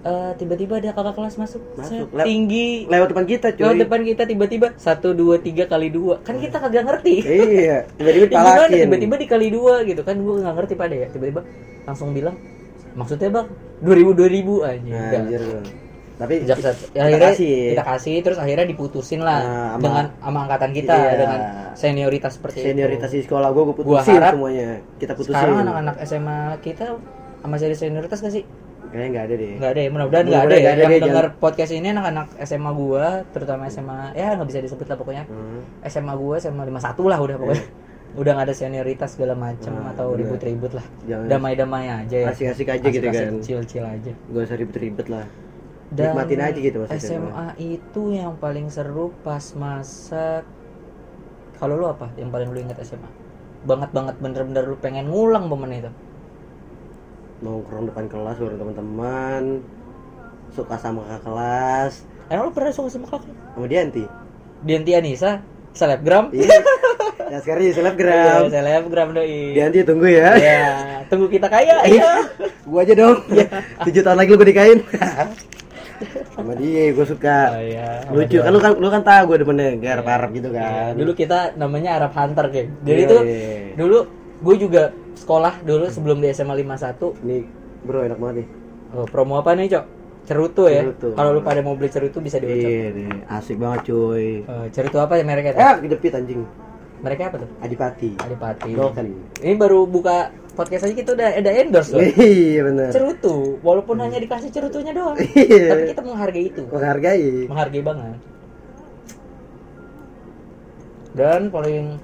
Eh, 0.00 0.32
tiba-tiba 0.34 0.80
ada 0.80 0.96
kakak 0.96 1.12
kelas 1.12 1.36
masuk, 1.36 1.60
Masuk. 1.76 2.08
Lep- 2.10 2.24
tinggi. 2.24 2.88
lewat 2.88 3.12
depan 3.12 3.26
kita 3.26 3.52
cuy. 3.52 3.60
Lewat 3.60 3.76
depan 3.84 4.00
kita 4.00 4.22
tiba-tiba 4.24 4.66
satu 4.74 5.12
dua 5.12 5.36
tiga 5.36 5.68
kali 5.68 5.90
dua. 5.90 6.22
Kan 6.22 6.40
kita 6.40 6.56
kagak 6.56 6.88
ngerti. 6.88 7.20
Iya 7.20 7.84
tiba-tiba 7.92 8.24
Ya, 8.24 8.32
dipalakin 8.32 8.78
tiba-tiba 8.86 9.14
dikali 9.18 9.48
dua 9.50 9.84
gitu. 9.84 10.00
Kan 10.00 10.16
gue 10.18 10.34
nggak 10.40 10.54
ngerti 10.56 10.74
pada 10.74 10.94
ya. 10.94 11.06
Tiba-tiba 11.06 11.44
langsung 11.84 12.14
bilang 12.14 12.32
maksudnya 12.90 13.28
bang 13.28 13.46
dua 13.80 13.94
ribu 13.94 14.10
dua 14.12 14.28
ribu 14.28 14.54
aja 14.60 14.80
nah, 14.82 15.18
anjir 15.18 15.40
gua. 15.40 15.62
tapi 16.16 16.34
Sejak 16.44 16.58
saat 16.60 16.76
ya, 16.76 16.84
Kita 16.86 17.00
akhirnya 17.02 17.30
kasih. 17.32 17.56
kita 17.72 17.84
kasih 17.86 18.16
terus 18.20 18.38
akhirnya 18.38 18.66
diputusin 18.66 19.20
lah 19.20 19.40
Nah, 19.40 19.48
sama- 19.72 19.80
dengan 19.80 20.04
sama 20.20 20.38
angkatan 20.44 20.70
kita 20.70 20.94
Iya. 20.94 21.12
dengan 21.16 21.40
senioritas 21.72 22.32
seperti 22.36 22.58
senioritas 22.62 23.08
itu. 23.08 23.16
di 23.16 23.22
sekolah 23.24 23.48
gua 23.48 23.62
gua 23.62 23.74
Gua 23.74 23.78
putusin 23.98 24.14
harap 24.14 24.32
semuanya 24.34 24.68
kita 24.96 25.12
putusin 25.12 25.32
Sekarang 25.32 25.56
anak-anak 25.64 25.96
SMA 26.02 26.38
kita 26.60 26.84
sama 27.40 27.56
senioritas 27.56 28.20
gak 28.20 28.34
sih? 28.34 28.44
kayaknya 28.90 29.08
nggak 29.08 29.24
ada 29.24 29.34
deh 29.34 29.50
Nggak 29.54 29.70
ada 29.70 29.80
ya, 29.80 29.88
mudah-mudahan 29.88 30.24
nggak 30.26 30.42
ada 30.42 30.56
ya. 30.56 30.68
ada 30.68 30.82
Yang 30.82 31.02
dengar 31.06 31.26
podcast 31.38 31.70
ini 31.70 31.88
anak-anak 31.88 32.26
SMA 32.42 32.70
gua, 32.74 33.06
terutama 33.30 33.62
SMA 33.64 34.00
ya 34.12 34.34
nggak 34.34 34.48
bisa 34.50 34.60
disebut 34.60 34.86
lah 34.88 34.96
pokoknya. 34.98 35.24
Hmm. 35.24 35.62
SMA 35.86 36.10
gua 36.12 36.36
SMA 36.36 36.62
51 36.66 37.06
lah 37.06 37.18
udah 37.18 37.36
pokoknya. 37.38 37.64
Udah 38.12 38.30
nggak 38.32 38.46
ada 38.46 38.54
senioritas 38.54 39.14
segala 39.14 39.32
macam 39.32 39.70
Nah, 39.72 39.92
atau 39.92 40.10
bener. 40.10 40.26
ribut-ribut 40.26 40.72
lah. 40.74 40.86
Damai-damai 41.26 41.86
aja 41.86 42.16
ya. 42.16 42.28
asik-asik 42.28 42.66
aja 42.68 42.82
gitu 42.82 42.98
Asik-asik, 43.00 43.22
kan 43.24 43.32
Chill-chill 43.40 43.84
aja. 43.84 44.12
gak 44.26 44.42
usah 44.44 44.56
ribet-ribet 44.56 45.06
lah 45.06 45.26
Dan 45.88 46.06
Nikmatin 46.08 46.40
aja 46.40 46.58
gitu 46.60 46.76
maksudnya. 46.80 47.00
SMA 47.00 47.46
itu 47.56 48.02
yang 48.10 48.34
paling 48.36 48.66
seru 48.66 49.10
pas 49.20 49.42
masa 49.54 50.42
kalau 51.54 51.76
lu 51.76 51.86
apa 51.86 52.08
yang 52.14 52.28
paling 52.28 52.48
lu 52.48 52.58
ingat 52.58 52.78
SMA? 52.80 53.10
Banget 53.62 53.90
banget 53.90 54.14
bener-bener 54.16 54.64
lu 54.64 54.76
pengen 54.76 55.06
ngulang 55.06 55.44
momen 55.44 55.70
itu. 55.72 55.90
nongkrong 57.40 57.86
depan 57.86 58.04
kelas 58.06 58.36
bareng 58.36 58.58
teman-teman 58.58 59.42
suka 60.50 60.76
sama 60.76 61.00
kakak 61.04 61.22
kelas 61.24 61.92
Emang 62.26 62.44
lu 62.44 62.52
pernah 62.52 62.68
suka 62.68 62.88
sama 62.88 63.06
kakak? 63.08 63.32
sama 63.50 63.66
Dianti 63.66 64.04
Dianti 64.60 64.92
Anissa, 64.92 65.40
selebgram. 65.72 66.28
iya 66.30 66.52
ya 67.26 67.38
sekarang 67.38 67.62
jadi 67.62 67.74
selebgram 67.74 68.40
Iya, 68.40 68.50
selebgram 68.50 69.08
doi. 69.10 69.38
Dianti 69.52 69.78
tunggu 69.82 70.06
ya 70.06 70.28
Iya, 70.34 70.64
tunggu 71.06 71.26
kita 71.26 71.46
kaya. 71.46 71.76
Iya. 71.84 72.12
gua 72.64 72.80
aja 72.80 72.94
dong 72.94 73.18
tujuh 73.82 74.00
tahun 74.00 74.16
lagi 74.16 74.30
lu 74.30 74.38
gue 74.38 74.48
nikahin 74.48 74.78
sama 76.30 76.56
dia 76.56 76.84
gue 76.90 77.04
suka 77.04 77.38
Oh, 77.50 77.60
iya. 77.60 77.88
lucu 78.08 78.38
kan 78.38 78.48
lu 78.48 78.58
kan 78.58 78.72
lu 78.74 78.88
kan 78.88 79.02
tahu 79.02 79.22
gue 79.28 79.38
demennya 79.38 79.68
garap 79.76 80.06
Arab 80.06 80.30
gitu 80.32 80.48
kan 80.48 80.96
Dulu 80.96 81.12
kita 81.12 81.52
namanya 81.54 81.98
Arab 81.98 82.12
Hunter, 82.14 82.46
geng. 82.48 82.68
Jadi 82.80 83.00
Iya, 83.00 83.10
tuh 83.10 83.20
iya. 83.22 83.76
dulu 83.76 83.98
gue 84.40 84.54
juga 84.56 84.82
sekolah 85.14 85.60
dulu 85.60 85.84
sebelum 85.86 86.18
di 86.18 86.30
SMA 86.30 86.56
51. 86.56 87.20
nih 87.20 87.42
bro 87.82 88.00
enak 88.02 88.16
banget 88.16 88.36
nih 88.40 88.48
Oh, 88.90 89.04
promo 89.04 89.36
apa 89.36 89.52
nih, 89.52 89.68
Cok? 89.68 89.84
Cerutu 90.22 90.66
ya. 90.66 90.82
Kalau 90.90 91.30
lu 91.30 91.40
pada 91.40 91.58
mau 91.58 91.74
beli 91.74 91.86
cerutu 91.86 92.18
bisa 92.18 92.38
diucap. 92.38 92.66
iya 92.66 93.06
asik 93.30 93.54
banget 93.54 93.86
cuy 93.86 94.40
Eh, 94.40 94.66
cerutu 94.70 94.96
apa 94.96 95.14
ya 95.14 95.22
mereknya? 95.22 95.52
eh 95.52 95.74
kedepit 95.80 96.10
anjing 96.12 96.42
Mereknya 97.00 97.26
apa 97.28 97.36
tuh? 97.40 97.48
Adipati 97.58 98.10
Adipati. 98.14 98.70
Dolken 98.72 99.06
Ini 99.40 99.54
baru 99.56 99.84
buka 99.84 100.28
podcast 100.52 100.84
aja 100.84 100.92
kita 100.92 101.16
udah 101.16 101.28
ada 101.32 101.50
endorse 101.50 101.90
loh. 101.90 102.04
iya 102.04 102.60
bener 102.60 102.92
Cerutu, 102.92 103.56
walaupun 103.60 103.96
hanya 103.98 104.18
dikasih 104.18 104.50
cerutunya 104.50 104.92
doang. 104.92 105.16
Tapi 105.16 105.32
iya 105.40 105.88
kita 105.88 106.02
menghargai 106.02 106.44
itu. 106.46 106.62
menghargai 106.66 107.48
Menghargai 107.48 107.80
banget. 107.80 108.18
Dan 111.10 111.50
paling 111.50 111.98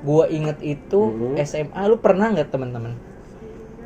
gua 0.00 0.26
inget 0.28 0.58
itu 0.60 1.00
Mhm. 1.10 1.34
SMA 1.42 1.82
lu 1.86 1.96
pernah 1.98 2.30
nggak 2.30 2.50
teman-teman? 2.50 2.94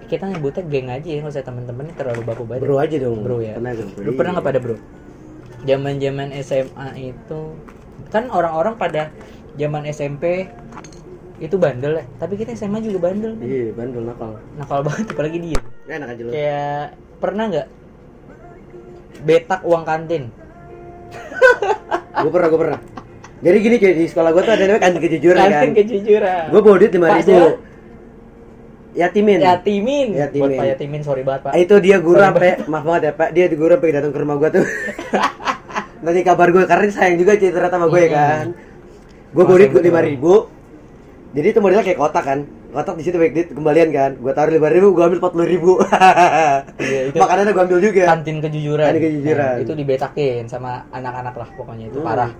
Kita 0.09 0.29
nyebutnya 0.29 0.63
geng 0.67 0.89
aja 0.89 1.09
ya, 1.09 1.19
nggak 1.21 1.33
usah 1.33 1.41
teman-teman 1.43 1.89
ini 1.89 1.95
terlalu 1.97 2.21
baku 2.23 2.45
banget. 2.45 2.61
bro 2.63 2.77
aja 2.77 2.97
dong 2.99 3.25
Bro 3.25 3.41
ya. 3.41 3.57
Pernah, 3.57 3.73
bro. 3.73 4.01
Lu 4.01 4.13
pernah 4.13 4.31
nggak 4.37 4.47
pada 4.47 4.59
bro? 4.61 4.77
Zaman-zaman 5.63 6.29
SMA 6.37 6.89
itu 6.99 7.41
kan 8.13 8.29
orang-orang 8.29 8.77
pada 8.77 9.09
zaman 9.55 9.89
SMP 9.89 10.47
itu 11.39 11.57
bandel 11.57 11.99
ya, 11.99 12.05
tapi 12.17 12.37
kita 12.37 12.53
SMA 12.53 12.79
juga 12.79 13.03
bandel. 13.03 13.35
iya 13.41 13.73
bandel 13.73 14.05
nakal 14.05 14.39
Nakal 14.55 14.85
banget 14.85 15.11
apalagi 15.11 15.39
dia. 15.41 15.61
enak 15.91 16.09
aja 16.09 16.21
lu 16.23 16.31
Kayak 16.31 16.85
pernah 17.19 17.45
nggak 17.49 17.69
betak 19.23 19.61
uang 19.63 19.83
kantin? 19.83 20.23
gue 22.23 22.31
pernah 22.31 22.49
gue 22.49 22.61
pernah 22.61 22.81
jadi 23.43 23.57
gini 23.59 23.77
cuy 23.77 23.93
di 23.93 24.07
sekolah 24.07 24.31
gue 24.31 24.43
tuh 24.43 24.53
ada 24.53 24.63
namanya 24.63 24.83
kantin 24.83 25.01
kejujuran 25.03 25.37
kan 25.37 25.51
Kantin 25.51 25.73
kejujuran. 25.75 26.45
gue 26.49 26.61
bawa 26.63 26.77
duit 26.79 26.93
lima 26.93 27.09
ribu 27.11 27.39
yatimin 28.93 29.39
Yatimin. 29.41 30.09
Yatimin. 30.15 30.47
Buat 30.47 30.53
Pak 30.55 30.67
Yatimin 30.71 31.01
sorry 31.01 31.23
banget 31.25 31.41
Pak. 31.43 31.51
Ah, 31.51 31.59
itu 31.59 31.75
dia 31.81 31.97
guru 31.99 32.21
sampai 32.21 32.61
maaf 32.65 32.85
banget 32.85 33.03
ya 33.03 33.13
pak 33.13 33.29
dia 33.33 33.45
di 33.47 33.57
guru 33.57 33.73
sampai 33.73 33.91
datang 33.91 34.13
ke 34.13 34.19
rumah 34.21 34.37
gue 34.37 34.49
tuh 34.53 34.65
nanti 36.03 36.21
kabar 36.21 36.49
gue 36.49 36.65
karena 36.65 36.85
sayang 36.89 37.17
juga 37.17 37.33
ternyata 37.35 37.71
sama 37.73 37.87
gue 37.87 38.03
Hmm. 38.03 38.13
kan 38.13 38.45
gue 39.33 39.43
bawa 39.43 39.57
duit 39.57 39.71
betul. 39.71 39.85
lima 39.85 40.01
ribu 40.01 40.35
jadi 41.33 41.47
itu 41.49 41.59
modelnya 41.59 41.83
kayak 41.83 41.97
kotak 41.97 42.21
kan 42.23 42.39
kotak 42.69 42.95
di 42.95 43.03
situ 43.03 43.17
baik 43.17 43.33
duit 43.33 43.49
kembalian 43.51 43.89
kan 43.89 44.11
gue 44.15 44.33
taruh 44.33 44.51
lima 44.51 44.69
ribu 44.69 44.91
gue 44.91 45.01
ambil 45.01 45.19
empat 45.19 45.33
puluh 45.33 45.47
ribu 45.47 45.73
Iya, 46.83 47.01
itu 47.07 47.17
makanannya 47.17 47.51
gue 47.51 47.63
ambil 47.63 47.79
juga 47.81 48.03
kantin 48.07 48.37
kejujuran. 48.39 48.87
Kantin 48.87 49.03
kejujuran. 49.03 49.53
Nah, 49.53 49.63
itu 49.63 49.73
dibetakin 49.73 50.43
sama 50.45 50.71
anak-anak 50.91 51.35
lah 51.35 51.49
pokoknya 51.55 51.87
itu 51.89 51.99
Hmm. 51.99 52.07
parah. 52.07 52.33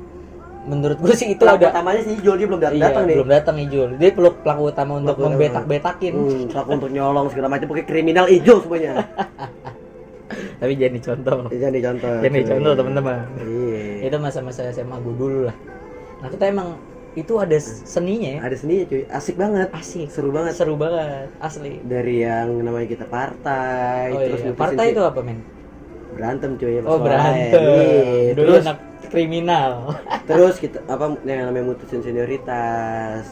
Menurut 0.63 0.95
gue 0.97 1.11
sih 1.13 1.27
itu 1.29 1.43
Pelaku 1.43 1.59
ada 1.59 1.69
utamanya 1.71 2.01
sih 2.03 2.15
Ijul 2.15 2.35
dia 2.37 2.47
belum 2.47 2.61
datang 2.61 2.77
Iya, 2.77 2.85
datang 2.85 3.03
nih 3.03 3.17
belum 3.17 3.31
datang 3.31 3.57
Ijul. 3.59 3.89
Dia 3.97 4.11
peluk 4.13 4.35
pelaku 4.43 4.63
utama 4.65 4.93
untuk 4.97 5.17
membetak-betakin. 5.17 6.13
hmm, 6.13 6.43
pelaku 6.51 6.71
untuk 6.77 6.91
nyolong 6.91 7.27
segala 7.31 7.49
macam 7.49 7.67
pokoknya 7.67 7.87
kriminal 7.89 8.27
Ijul 8.27 8.59
semuanya 8.61 8.93
Tapi 10.59 10.73
jadi 10.75 10.99
contoh. 10.99 11.39
jadi 11.49 11.79
contoh 11.81 12.13
Jadi 12.21 12.39
contoh 12.45 12.73
teman-teman. 12.75 13.19
iya 13.41 14.07
Itu 14.07 14.17
masa-masa 14.19 14.69
SMA 14.71 14.97
gue 14.99 15.15
dulu 15.15 15.39
lah. 15.47 15.57
Nah 16.21 16.29
kita 16.29 16.45
emang 16.49 16.69
itu 17.13 17.37
ada 17.37 17.59
seninya 17.61 18.31
ya. 18.31 18.41
ada 18.41 18.57
seni 18.57 18.89
cuy 18.89 19.05
asik 19.05 19.37
banget 19.37 19.69
Asik. 19.69 20.09
seru 20.09 20.33
banget 20.33 20.57
Seru 20.57 20.81
banget, 20.81 21.29
asli. 21.39 21.77
dari 21.85 22.25
yang 22.25 22.57
namanya 22.59 22.89
kita 22.89 23.05
partai 23.05 24.17
Oh 24.17 24.21
terus 24.23 24.41
iya, 24.41 24.53
partai 24.57 24.87
itu 24.91 25.03
apa 25.05 25.21
men? 25.21 25.45
berantem 26.17 26.57
cuy 26.57 26.81
Oh 26.81 26.97
berantem. 26.97 27.61
Iya, 27.61 28.33
Dulu 28.33 28.49
terus 28.49 28.65
anak 28.65 28.79
kriminal 29.13 29.93
terus 30.25 30.57
kita 30.57 30.81
apa 30.89 31.13
yang 31.29 31.53
namanya 31.53 31.77
mutusin 31.77 32.01
senioritas 32.01 33.29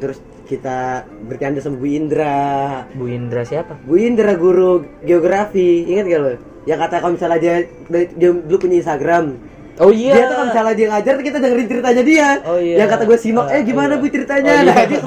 terus 0.00 0.24
kita 0.46 1.06
bercanda 1.26 1.58
sama 1.62 1.76
Bu 1.78 1.86
Indra. 1.86 2.84
Bu 2.94 3.06
Indra 3.08 3.42
siapa? 3.46 3.78
Bu 3.82 3.98
Indra 3.98 4.34
guru 4.36 4.86
geografi. 5.06 5.86
Ingat 5.88 6.04
gak 6.08 6.20
lo? 6.20 6.30
Yang 6.66 6.78
kata 6.86 6.94
kalau 7.02 7.12
misalnya 7.18 7.38
dia 7.42 7.56
dia 7.90 8.30
dulu 8.30 8.56
punya 8.68 8.82
Instagram. 8.82 9.38
Oh 9.80 9.88
iya. 9.88 10.14
Dia 10.14 10.24
tuh 10.28 10.36
kalau 10.36 10.48
misalnya 10.52 10.74
dia 10.76 10.88
ngajar 10.92 11.14
kita 11.24 11.38
dengerin 11.40 11.68
ceritanya 11.68 12.02
dia. 12.04 12.28
Oh, 12.44 12.58
iya. 12.60 12.76
yang 12.84 12.88
kata 12.92 13.02
gue 13.08 13.18
simak 13.18 13.46
eh 13.50 13.62
gimana 13.64 13.96
Oh, 13.96 13.98
iya. 13.98 14.02
bu 14.04 14.06
ceritanya? 14.12 14.52
Oh, 14.52 14.56
iya. 14.60 14.68
nah 14.68 14.84
dia 14.84 15.00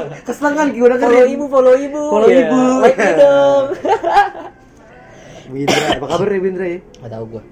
gue 0.74 0.89
dengerin. 0.89 1.06
Follow 1.06 1.25
ibu 1.30 1.46
follow 1.48 1.75
ibu. 1.77 2.01
Follow 2.10 2.30
Iya. 2.30 2.42
ibu. 2.50 2.62
like 2.82 2.98
me 2.98 3.10
dong. 3.15 3.65
Bu 5.46 5.62
Indra 5.62 5.77
apa 5.94 6.06
kabar 6.10 6.27
ya 6.34 6.39
Bu 6.42 6.48
Indra 6.50 6.65
ya? 6.65 6.80
Gak 7.06 7.12
tau 7.13 7.25
gue 7.30 7.44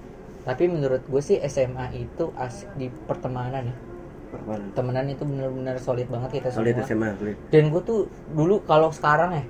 tapi 0.44 0.68
menurut 0.68 1.00
gue 1.08 1.22
sih 1.24 1.40
SMA 1.48 1.96
itu 1.96 2.28
asik 2.36 2.68
di 2.76 2.92
pertemanan 3.08 3.72
ya 3.72 3.76
temenan 4.74 5.06
itu 5.10 5.22
benar-benar 5.24 5.76
solid 5.80 6.06
banget 6.10 6.40
kita 6.42 6.48
solid 6.54 6.74
semua. 6.76 6.86
SMA 6.86 7.08
solid. 7.18 7.36
Dan 7.50 7.64
gue 7.72 7.82
tuh 7.82 8.00
dulu 8.32 8.60
kalau 8.66 8.90
sekarang 8.90 9.30
ya 9.38 9.44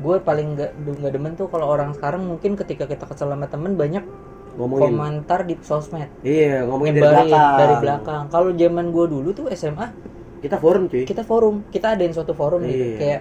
gue 0.00 0.16
paling 0.24 0.56
nggak 0.56 0.70
nggak 0.80 1.12
demen 1.12 1.32
tuh 1.36 1.46
kalau 1.52 1.68
orang 1.68 1.92
sekarang 1.92 2.24
mungkin 2.24 2.56
ketika 2.56 2.88
kita 2.88 3.04
kesel 3.04 3.28
sama 3.28 3.46
temen 3.46 3.76
banyak 3.76 4.04
ngomongin. 4.56 4.96
komentar 4.96 5.40
di 5.44 5.54
sosmed. 5.60 6.08
Iya 6.24 6.64
ngomongin 6.64 6.96
dari 6.96 7.28
belakang. 7.28 7.56
dari 7.60 7.74
belakang. 7.78 8.22
Kalau 8.32 8.50
zaman 8.56 8.86
gue 8.90 9.06
dulu 9.06 9.28
tuh 9.36 9.46
SMA 9.52 9.86
kita 10.40 10.56
forum 10.56 10.88
cuy. 10.88 11.04
kita 11.04 11.22
forum. 11.22 11.62
Kita 11.68 11.86
adain 11.94 12.12
suatu 12.16 12.32
forum 12.32 12.64
gitu. 12.64 12.80
Iya. 12.80 12.96
kayak 12.96 13.20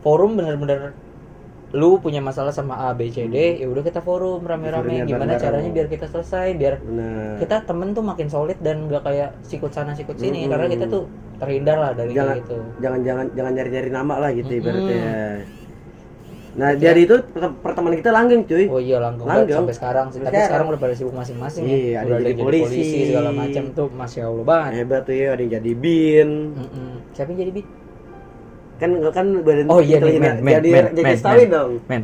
forum 0.00 0.38
bener-bener 0.38 0.94
lu 1.70 2.02
punya 2.02 2.18
masalah 2.18 2.50
sama 2.50 2.74
A 2.74 2.90
B 2.98 3.14
C 3.14 3.30
D 3.30 3.62
ya 3.62 3.70
udah 3.70 3.86
kita 3.86 4.02
forum 4.02 4.42
rame-rame. 4.42 5.06
Gimana 5.06 5.38
bareng-bareng. 5.38 5.38
caranya 5.38 5.70
biar 5.70 5.86
kita 5.86 6.06
selesai 6.10 6.58
biar 6.58 6.74
bener. 6.82 7.38
kita 7.38 7.56
temen 7.62 7.94
tuh 7.94 8.02
makin 8.02 8.26
solid 8.26 8.58
dan 8.58 8.90
gak 8.90 9.06
kayak 9.06 9.38
sikut 9.46 9.70
sana 9.70 9.94
sikut 9.94 10.18
sini. 10.18 10.44
Mm-mm. 10.44 10.50
karena 10.50 10.66
kita 10.66 10.84
tuh 10.90 11.06
terhindar 11.38 11.78
lah 11.78 11.90
dari 11.94 12.10
Jangan- 12.10 12.36
kayak 12.36 12.42
gitu 12.42 12.56
jangan 12.82 13.00
jangan 13.06 13.26
jangan 13.38 13.52
nyari 13.54 13.70
nyari 13.70 13.90
nama 13.94 14.14
lah 14.18 14.30
gitu 14.34 14.50
Mm-mm. 14.50 14.60
ibaratnya. 14.66 15.14
Nah 16.50 16.74
dari 16.74 17.06
itu 17.06 17.14
per- 17.30 17.54
pertemanan 17.62 17.96
kita 18.02 18.10
langgeng 18.10 18.42
cuy. 18.42 18.66
Oh 18.66 18.82
iya 18.82 18.98
langgeng 18.98 19.22
Langgeng. 19.30 19.62
sampai 19.62 19.74
sekarang 19.78 20.06
sih. 20.10 20.18
Tapi 20.18 20.34
Sekarang. 20.34 20.66
udah 20.74 20.80
pada 20.82 20.94
sibuk 20.98 21.14
masing-masing 21.14 21.62
Iya, 21.62 21.78
ya 21.78 21.96
ada 22.02 22.06
udah 22.10 22.18
yang 22.18 22.26
jadi 22.26 22.42
polisi. 22.42 22.98
segala 23.06 23.30
macam 23.30 23.64
tuh. 23.70 23.88
Masya 23.94 24.22
allah 24.26 24.42
banget. 24.44 24.72
Hebat 24.82 25.00
tuh 25.06 25.14
ya 25.14 25.26
ada 25.30 25.42
yang 25.46 25.52
jadi 25.62 25.72
bin. 25.78 26.28
Mm-mm. 26.58 26.90
siapa 27.14 27.30
yang 27.30 27.40
jadi 27.46 27.52
bit 27.54 27.66
kan 28.80 28.90
kan 29.12 29.26
badan 29.44 29.66
oh 29.68 29.78
iya 29.78 30.00
nih 30.00 30.16
men 30.16 30.36
men 30.40 30.52
jadi 30.56 30.68
men 30.70 30.84
jadi 30.90 31.12
men, 31.12 31.48
dong 31.48 31.72
men 31.86 32.02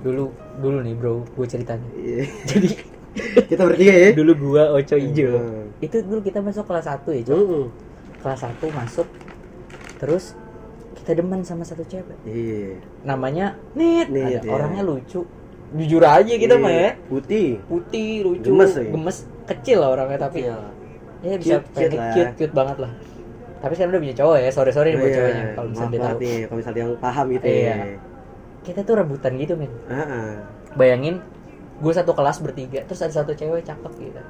dulu 0.00 0.24
dulu 0.58 0.78
nih 0.80 0.94
bro 0.94 1.14
gue 1.26 1.46
ceritanya 1.46 1.88
Iya. 1.94 2.24
jadi 2.50 2.68
kita 3.50 3.62
bertiga 3.62 3.92
ya 3.94 4.08
dulu 4.10 4.32
gua 4.42 4.72
Oco 4.72 4.96
Ijo 4.96 5.28
Hmm. 5.30 5.68
itu 5.78 5.96
dulu 6.00 6.20
kita 6.20 6.40
masuk 6.40 6.64
kelas 6.64 6.86
1 6.88 7.06
ya 7.12 7.22
Cok. 7.24 7.36
Mm-mm. 7.36 7.64
kelas 8.18 8.40
1 8.42 8.58
masuk 8.72 9.06
terus 9.96 10.24
kita 10.96 11.10
demen 11.14 11.40
sama 11.42 11.62
satu 11.62 11.84
cewek 11.84 12.16
iya 12.24 12.80
namanya 13.02 13.54
Nit, 13.74 14.08
Nit, 14.08 14.40
Ada 14.40 14.40
iya. 14.40 14.50
orangnya 14.50 14.82
lucu 14.82 15.22
jujur 15.74 16.02
aja 16.02 16.34
kita 16.34 16.54
mah 16.56 16.70
ya 16.70 16.80
Iya. 16.80 16.90
putih 17.06 17.48
putih 17.66 18.08
lucu 18.22 18.48
Gemes 18.48 18.72
lagi. 18.72 18.90
gemes 18.90 19.16
kecil 19.44 19.78
lah 19.78 19.88
orangnya 19.92 20.18
tapi 20.22 20.38
Iya. 20.42 20.56
ya 21.20 21.34
bisa 21.36 21.54
Cute, 21.70 21.92
cute 21.92 21.96
cute 22.14 22.32
cute 22.36 22.54
banget 22.54 22.76
lah 22.80 22.92
tapi 23.64 23.72
sekarang 23.72 23.96
udah 23.96 24.02
punya 24.04 24.12
cowok 24.14 24.36
ya 24.36 24.50
sore 24.52 24.70
sore 24.70 24.88
nih 24.92 24.98
buat 24.98 25.08
Iya, 25.08 25.16
cowoknya 25.16 25.44
kalau 25.50 25.68
misalnya 25.70 25.88
dia 25.90 26.02
tahu. 26.04 26.18
nih 26.20 26.36
kalau 26.44 26.58
misalnya 26.60 26.80
yang 26.84 26.92
paham 27.00 27.26
gitu 27.32 27.46
Iya. 27.48 27.64
ya. 27.64 27.76
Kita 28.60 28.80
tuh 28.80 28.94
rebutan 28.94 29.32
gitu 29.34 29.52
men. 29.56 29.72
Bayangin 30.74 31.14
gue 31.74 31.92
satu 31.92 32.12
kelas 32.12 32.38
bertiga 32.38 32.84
terus 32.84 33.00
ada 33.00 33.14
satu 33.14 33.32
cewek 33.32 33.64
cakep 33.64 33.92
gitu. 33.98 34.22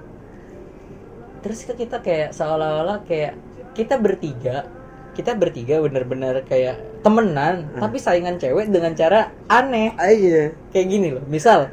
Terus 1.42 1.58
kita 1.66 1.98
kayak 1.98 2.32
seolah-olah 2.32 3.02
kayak 3.02 3.34
kita 3.74 3.98
bertiga 3.98 4.70
kita 5.14 5.34
bertiga 5.34 5.78
bener-bener 5.78 6.42
kayak 6.42 7.02
temenan 7.02 7.70
Hmm. 7.70 7.82
tapi 7.82 7.98
saingan 7.98 8.38
cewek 8.38 8.66
dengan 8.66 8.94
cara 8.94 9.30
aneh. 9.46 9.94
Ah, 9.94 10.10
iya. 10.10 10.54
Kayak 10.70 10.86
gini 10.88 11.08
loh 11.10 11.24
misal 11.24 11.70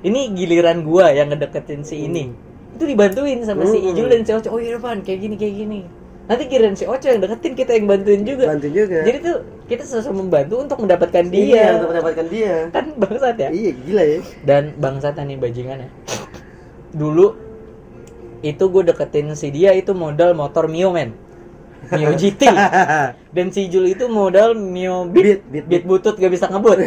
ini 0.00 0.32
giliran 0.32 0.84
gua 0.84 1.08
yang 1.08 1.28
ngedeketin 1.28 1.80
si 1.80 2.04
ini. 2.04 2.28
Itu 2.76 2.84
dibantuin 2.84 3.40
sama 3.40 3.64
si 3.64 3.76
Hmm. 3.76 3.88
Ijul 3.92 4.06
dan 4.08 4.20
si 4.20 4.32
Oce 4.32 4.48
oh 4.48 4.56
iya 4.56 4.76
kayak 4.76 5.20
gini 5.20 5.36
kayak 5.36 5.56
gini 5.56 5.80
nanti 6.24 6.42
giliran 6.48 6.72
si 6.72 6.88
Oce 6.88 7.12
yang 7.12 7.20
deketin 7.20 7.52
kita 7.52 7.76
yang 7.76 7.84
bantuin 7.84 8.22
juga. 8.24 8.48
Bantu 8.48 8.68
juga. 8.72 8.98
Jadi 9.04 9.18
tuh 9.20 9.36
kita 9.68 9.82
sama 9.84 10.24
membantu 10.24 10.54
untuk 10.60 10.78
mendapatkan 10.80 11.24
iya 11.28 11.36
dia. 11.36 11.64
untuk 11.76 11.90
mendapatkan 11.92 12.26
dia. 12.32 12.54
Kan 12.72 12.86
bangsat 12.96 13.36
ya? 13.36 13.48
Iya 13.52 13.70
gila 13.84 14.02
ya. 14.02 14.18
Dan 14.44 14.62
bangsat 14.80 15.20
nih 15.20 15.36
bajingan 15.36 15.84
ya. 15.84 15.90
Dulu 16.94 17.26
itu 18.44 18.64
gue 18.68 18.82
deketin 18.84 19.32
si 19.32 19.48
dia 19.48 19.72
itu 19.72 19.96
modal 19.96 20.36
motor 20.36 20.68
Mio 20.68 20.92
men 20.92 21.16
Mio 21.92 22.12
GT 22.16 22.42
dan 23.36 23.46
si 23.50 23.68
Jul 23.68 23.92
itu 23.92 24.08
modal 24.08 24.56
Mio 24.56 25.04
Beat. 25.10 25.24
Beat, 25.24 25.40
Beat, 25.50 25.64
Beat 25.68 25.84
butut 25.84 26.16
gak 26.16 26.32
bisa 26.32 26.48
ngebut. 26.48 26.78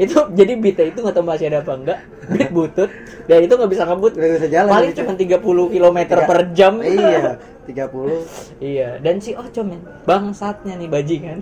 Itu 0.00 0.30
jadi 0.32 0.52
Beatnya 0.56 0.86
itu 0.88 0.98
nggak 1.02 1.16
tahu 1.18 1.26
masih 1.26 1.46
ada 1.52 1.60
apa 1.60 1.72
enggak. 1.76 1.98
Beat 2.30 2.50
butut. 2.56 2.90
Dan 3.26 3.38
itu 3.44 3.52
nggak 3.52 3.70
bisa 3.70 3.84
ngebut. 3.84 4.12
Nggak 4.16 4.32
bisa 4.40 4.48
jalan 4.48 4.70
paling 4.70 4.92
gitu. 4.94 5.00
cuma 5.04 5.12
30 5.18 5.74
km 5.74 5.98
per 6.24 6.40
jam. 6.56 6.72
Iya 6.80 7.36
30 7.70 8.58
iya 8.58 8.98
dan 8.98 9.22
si 9.22 9.30
Oco 9.36 9.62
men 9.62 9.84
bangsatnya 10.08 10.74
nih 10.80 10.88
bajingan. 10.90 11.38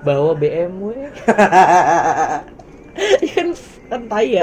Bawa 0.00 0.32
BMW 0.32 1.12
kan 3.36 3.48
kan 3.90 4.00
tai 4.08 4.40
ya. 4.40 4.42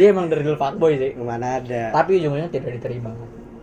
Dia 0.00 0.12
emang 0.12 0.28
dari 0.28 0.42
dulu 0.44 0.56
fuckboy 0.56 0.96
sih. 0.96 1.10
Ke 1.16 1.24
mana 1.24 1.60
ada. 1.60 1.92
Tapi 1.92 2.20
ujungnya 2.20 2.48
tidak 2.48 2.80
diterima. 2.80 3.12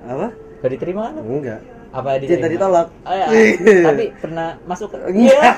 Apa? 0.06 0.34
Gak 0.62 0.72
diterima 0.78 1.10
kan? 1.10 1.26
enggak 1.26 1.81
Apa 1.92 2.16
cinta 2.16 2.24
diterima? 2.40 2.52
ditolak 2.56 2.88
Oh, 3.02 3.12
ya. 3.12 3.28
tapi 3.88 4.04
pernah 4.16 4.48
masuk 4.64 4.88
ke 4.90 4.98
Iya. 5.12 5.40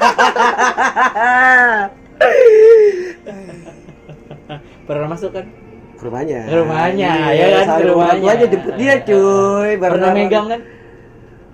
pernah 4.84 5.08
masuk 5.08 5.32
kan? 5.32 5.46
ke 5.94 6.04
rumahnya 6.04 6.40
Ke 6.44 6.56
rumahnya, 6.58 7.12
Iya, 7.32 7.32
ya 7.32 7.48
kan, 7.56 7.80
ke 7.80 7.84
rumah 7.88 8.12
rumahnya. 8.12 8.32
aja 8.34 8.46
jemput 8.46 8.74
dia 8.76 8.94
cuy 9.00 9.72
bareng 9.78 9.94
Pernah 9.96 10.12
megang 10.12 10.46
kan? 10.48 10.62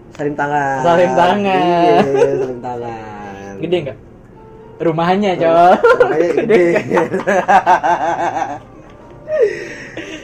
salim 0.09 0.33
tangan 0.33 0.79
Salim 0.81 1.11
tangan. 1.13 1.37
iya 1.37 2.01
salim 2.35 2.59
tangan 2.65 3.53
Gede 3.59 3.77
nggak? 3.81 3.97
Rumahnya, 4.79 5.31
coy. 5.35 5.75
Rumahnya 5.75 6.29
gede 6.39 6.65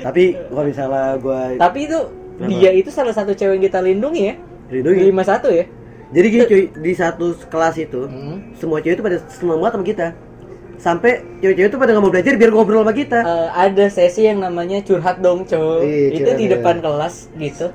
tapi 0.02 0.24
kalau 0.46 0.64
misalnya 0.64 1.18
gua 1.18 1.42
Tapi 1.56 1.80
itu 1.84 2.00
Kenapa? 2.36 2.52
dia 2.52 2.72
itu 2.72 2.90
salah 2.90 3.12
satu 3.12 3.32
cewek 3.32 3.56
yang 3.56 3.64
kita 3.64 3.80
lindungi 3.80 4.22
ya. 4.26 4.36
lindungi 4.68 5.02
Di 5.02 5.12
51 5.12 5.52
ya. 5.52 5.66
jadi 6.08 6.28
gini 6.28 6.44
cuy 6.46 6.64
di 6.76 6.94
satu 6.94 7.26
kelas 7.46 7.76
itu 7.78 8.02
Hmm. 8.06 8.38
semua 8.54 8.78
cewek 8.80 8.96
itu 8.96 9.04
pada 9.04 9.18
seneng 9.28 9.58
banget 9.58 9.74
sama 9.74 9.86
kita 9.86 10.08
sampai 10.76 11.12
cewek-cewek 11.40 11.70
itu 11.70 11.78
pada 11.78 11.90
nggak 11.90 12.04
mau 12.04 12.12
belajar 12.12 12.34
biar 12.34 12.52
ngobrol 12.52 12.82
sama 12.82 12.94
kita 12.94 13.20
Eh, 13.20 13.48
ada 13.50 13.86
sesi 13.88 14.22
yang 14.24 14.40
namanya 14.40 14.82
curhat 14.82 15.18
dong, 15.18 15.44
coy. 15.44 15.82
Iya, 15.82 16.08
itu 16.10 16.20
curhat, 16.22 16.36
di 16.36 16.46
iya. 16.46 16.54
depan 16.54 16.76
kelas 16.80 17.16
gitu. 17.34 17.68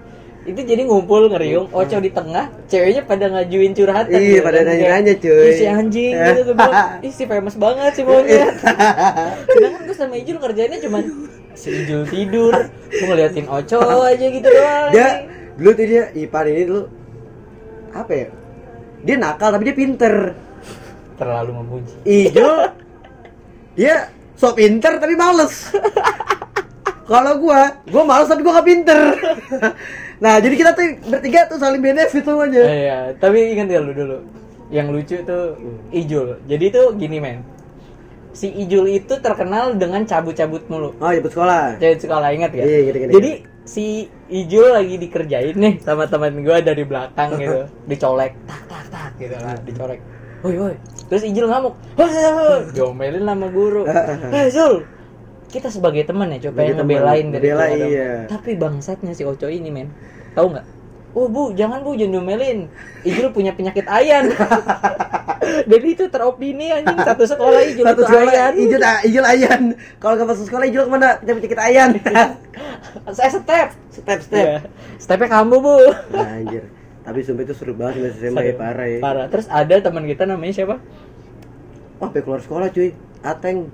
Itu 0.42 0.60
jadi 0.62 0.82
ngumpul 0.82 1.28
ngeriung, 1.28 1.68
Oco 1.70 1.96
di 1.96 2.08
tengah, 2.08 2.48
ceweknya 2.64 3.02
pada 3.02 3.28
ngajuin 3.28 3.72
curhatan. 3.72 4.08
Iya, 4.10 4.20
gitu 4.30 4.40
pada 4.42 4.58
kayak, 4.58 4.68
nanya-nanya, 4.70 5.14
cuy. 5.16 5.36
"Ih, 5.42 5.52
si 5.54 5.64
anjing 5.66 6.12
gitu 6.12 6.40
gue 6.42 6.54
bilang, 6.54 6.88
ih 7.00 7.12
si 7.12 7.24
famous 7.24 7.56
banget 7.56 7.92
si 7.92 8.02
monyet. 8.02 8.54
Sedangkan 9.48 9.80
gue 9.82 9.96
sama 9.96 10.14
Ijul 10.16 10.36
kerjanya 10.38 10.76
cuman 10.78 11.02
si 11.60 11.68
Ijul 11.84 12.08
tidur, 12.08 12.54
gue 12.88 13.04
ngeliatin 13.04 13.44
Oco 13.44 13.78
aja 14.00 14.16
gitu 14.16 14.48
doang. 14.48 14.88
dia 14.90 15.08
dulu 15.60 15.70
tuh 15.76 15.84
dia 15.84 16.02
Ipan 16.16 16.44
ini 16.48 16.62
dulu 16.64 16.82
apa 17.92 18.12
ya 18.16 18.28
dia 19.04 19.16
nakal 19.16 19.52
tapi 19.52 19.68
dia 19.68 19.76
pinter 19.76 20.14
terlalu 21.20 21.50
memuji. 21.60 21.94
Ijo 22.08 22.72
dia 23.76 24.08
sok 24.34 24.56
pinter 24.56 24.96
tapi 24.96 25.12
males 25.14 25.68
kalau 27.04 27.36
gua 27.36 27.76
gua 27.92 28.02
males 28.08 28.24
tapi 28.24 28.40
gua 28.40 28.56
gak 28.56 28.68
pinter 28.68 28.98
nah 30.16 30.40
jadi 30.40 30.54
kita 30.56 30.70
tuh 30.72 30.86
bertiga 31.12 31.44
tuh 31.44 31.58
saling 31.60 31.80
benefit 31.80 32.24
semuanya 32.24 32.62
Iya, 32.64 32.98
tapi 33.20 33.52
ingat 33.52 33.68
gak 33.68 33.82
lu 33.84 33.92
dulu? 33.92 34.18
Yang 34.70 34.86
lucu 34.94 35.16
tuh 35.26 35.44
Ijul. 35.90 36.38
Jadi 36.46 36.66
tuh 36.70 36.94
gini 36.94 37.18
men. 37.18 37.42
Si 38.30 38.46
Ijul 38.46 38.86
itu 38.94 39.18
terkenal 39.18 39.74
dengan 39.74 40.06
cabut-cabut 40.06 40.62
mulu. 40.70 40.94
oh 41.02 41.10
jemput 41.10 41.34
sekolah 41.34 41.82
Cewek 41.82 41.98
sekolah 41.98 42.28
ingat 42.30 42.54
ya? 42.54 42.62
Iya, 42.62 42.78
gitu, 42.86 42.96
gitu, 43.02 43.12
Jadi 43.18 43.30
si 43.66 43.84
Ijul 44.30 44.70
lagi 44.70 44.94
dikerjain 45.02 45.54
nih 45.58 45.74
sama 45.82 46.06
teman 46.06 46.38
gua 46.46 46.62
dari 46.62 46.86
belakang 46.86 47.38
gitu, 47.38 47.66
dicolek, 47.90 48.38
tak 48.46 48.62
tak 48.70 48.84
tak 48.90 49.10
gitu 49.18 49.34
lah, 49.34 49.58
dicolek. 49.66 50.00
Woi 50.46 50.54
woi. 50.56 50.74
Terus 51.10 51.22
Ijul 51.26 51.50
ngamuk, 51.50 51.74
diomelin 52.70 53.26
sama 53.26 53.46
guru. 53.50 53.82
Eh 54.38 54.46
Zul, 54.54 54.86
kita 55.50 55.66
sebagai 55.66 56.06
teman 56.06 56.30
ya, 56.30 56.48
coba 56.48 56.58
yang 56.62 56.78
ngebelain 56.86 57.26
dari 57.34 57.48
ada. 57.50 57.66
iya. 57.74 58.10
Tapi 58.30 58.54
bangsatnya 58.54 59.10
si 59.10 59.26
Oco 59.26 59.50
ini 59.50 59.74
men, 59.74 59.90
tahu 60.38 60.54
nggak? 60.54 60.66
Oh 61.10 61.26
bu, 61.26 61.50
jangan 61.58 61.82
bu, 61.82 61.98
jangan 61.98 62.22
diomelin. 62.22 62.70
Ijul 63.02 63.34
punya 63.34 63.50
penyakit 63.58 63.82
ayan. 63.90 64.30
Jadi 65.40 65.86
itu 65.96 66.04
teropini 66.12 66.68
anjing 66.68 66.98
satu 67.00 67.24
sekolah 67.24 67.60
hijau 67.64 67.84
Satu 67.84 68.02
sekolah 68.04 68.32
ayan. 68.32 68.52
hijau 68.56 68.80
hijau 69.08 69.24
ayan. 69.24 69.62
Kalau 69.96 70.14
nggak 70.20 70.28
masuk 70.28 70.44
sekolah 70.48 70.64
hijau 70.68 70.82
ke 70.84 70.90
mana? 70.92 71.16
Penyakit 71.20 71.60
ayan. 71.60 71.90
Saya 73.16 73.30
step. 73.32 73.68
step 73.90 74.18
step. 74.20 74.44
Iya. 74.44 74.56
Stepnya 75.00 75.28
kamu 75.32 75.56
bu. 75.60 75.76
Nah, 76.12 76.38
anjir. 76.40 76.64
Tapi 77.00 77.18
sumpah 77.24 77.42
itu 77.48 77.54
seru 77.56 77.72
banget 77.72 78.12
masih 78.12 78.28
SMA 78.28 78.40
ya 78.44 78.54
parah 78.54 78.86
ya. 78.86 78.98
Parah. 79.00 79.26
Terus 79.32 79.46
ada 79.48 79.74
teman 79.80 80.04
kita 80.04 80.28
namanya 80.28 80.52
siapa? 80.52 80.76
Wah, 81.98 82.08
sampai 82.08 82.22
keluar 82.22 82.40
sekolah 82.44 82.68
cuy. 82.68 82.92
Ateng. 83.20 83.68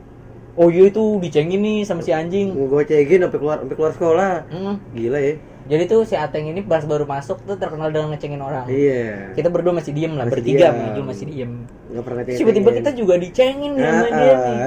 Oh 0.57 0.73
iya 0.73 0.89
itu 0.89 1.21
dicengin 1.21 1.61
nih 1.61 1.79
sama 1.85 2.01
si 2.01 2.17
anjing. 2.17 2.57
Gue 2.57 2.83
cekin 2.89 3.29
sampai 3.29 3.39
keluar 3.39 3.57
sampai 3.61 3.77
keluar 3.77 3.93
sekolah. 3.93 4.33
Mm. 4.49 4.75
Gila 4.97 5.21
ya. 5.21 5.35
Jadi 5.67 5.83
tuh 5.91 6.07
si 6.07 6.15
Ateng 6.15 6.47
ini 6.47 6.63
pas 6.63 6.87
baru 6.87 7.05
masuk 7.05 7.43
tuh 7.43 7.59
terkenal 7.59 7.91
dengan 7.91 8.15
ngecengin 8.15 8.39
orang. 8.39 8.71
Iya. 8.71 9.35
Kita 9.35 9.51
berdua 9.51 9.75
masih 9.75 9.93
diem 9.93 10.15
lah, 10.15 10.25
Masih 10.25 10.35
bertiga 10.39 10.67
diam. 10.71 11.05
masih 11.05 11.25
diem. 11.27 11.53
Nggak 11.91 12.05
pernah 12.07 12.23
Tiba-tiba 12.23 12.71
kita 12.71 12.91
juga 12.95 13.15
dicengin 13.19 13.73
sama 13.75 13.91
Ah, 13.91 14.07
dia 14.07 14.31
ah. 14.31 14.39
nih. 14.47 14.59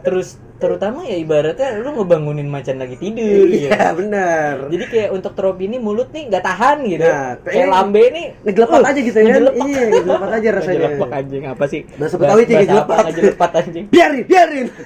Terus 0.00 0.28
terutama 0.60 1.02
ya 1.08 1.16
ibaratnya 1.16 1.80
lu 1.80 1.96
ngebangunin 1.96 2.44
macan 2.46 2.76
lagi 2.76 3.00
tidur 3.00 3.48
gitu. 3.48 3.72
Iya, 3.72 3.96
benar. 3.96 4.68
Jadi 4.68 4.84
kayak 4.86 5.10
untuk 5.16 5.32
trop 5.32 5.56
ini 5.56 5.80
mulut 5.80 6.12
nih 6.12 6.28
nggak 6.28 6.44
tahan 6.44 6.78
gitu. 6.84 7.08
Nah, 7.08 7.40
kayak 7.40 7.64
pengen- 7.64 7.72
lambe 7.72 8.02
nih 8.12 8.26
Ngejelepat 8.44 8.80
uh, 8.84 8.90
aja 8.92 9.00
gitu 9.00 9.16
ya. 9.16 9.24
ngejelepak. 9.24 9.64
Iya, 9.66 9.82
ngejelepat 9.88 10.30
aja 10.30 10.48
rasanya. 10.52 10.76
Ngejelepak 10.76 11.10
anjing 11.16 11.44
apa 11.48 11.64
sih? 11.64 11.80
Bahasa 11.96 12.14
Betawi 12.20 12.42
sih, 12.44 12.56
apa? 12.68 12.94
Ngejelepat 13.08 13.50
anjing. 13.56 13.84
Biarin, 13.96 14.24
biarin. 14.28 14.68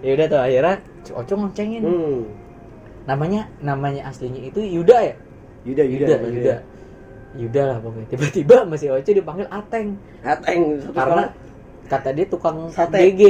Ya 0.00 0.16
udah 0.16 0.26
tuh 0.32 0.40
akhirnya 0.40 0.74
Oco 1.12 1.34
ngecengin. 1.36 1.82
Hmm. 1.84 2.20
Namanya 3.04 3.52
namanya 3.60 4.08
aslinya 4.08 4.40
itu 4.40 4.64
Yuda 4.64 4.96
ya? 4.96 5.14
Yuda, 5.68 5.82
Yuda, 5.84 6.06
Yuda, 6.08 6.16
Yuda. 6.32 6.56
Yuda 7.36 7.62
lah 7.68 7.76
pokoknya. 7.84 8.06
Tiba-tiba 8.08 8.56
masih 8.64 8.96
Oco 8.96 9.10
dipanggil 9.12 9.44
Ateng. 9.52 10.00
Ateng 10.24 10.80
Karena. 10.96 11.36
Kata 11.90 12.14
dia 12.14 12.22
tukang 12.24 12.70
Sate. 12.70 13.02
GG. 13.02 13.22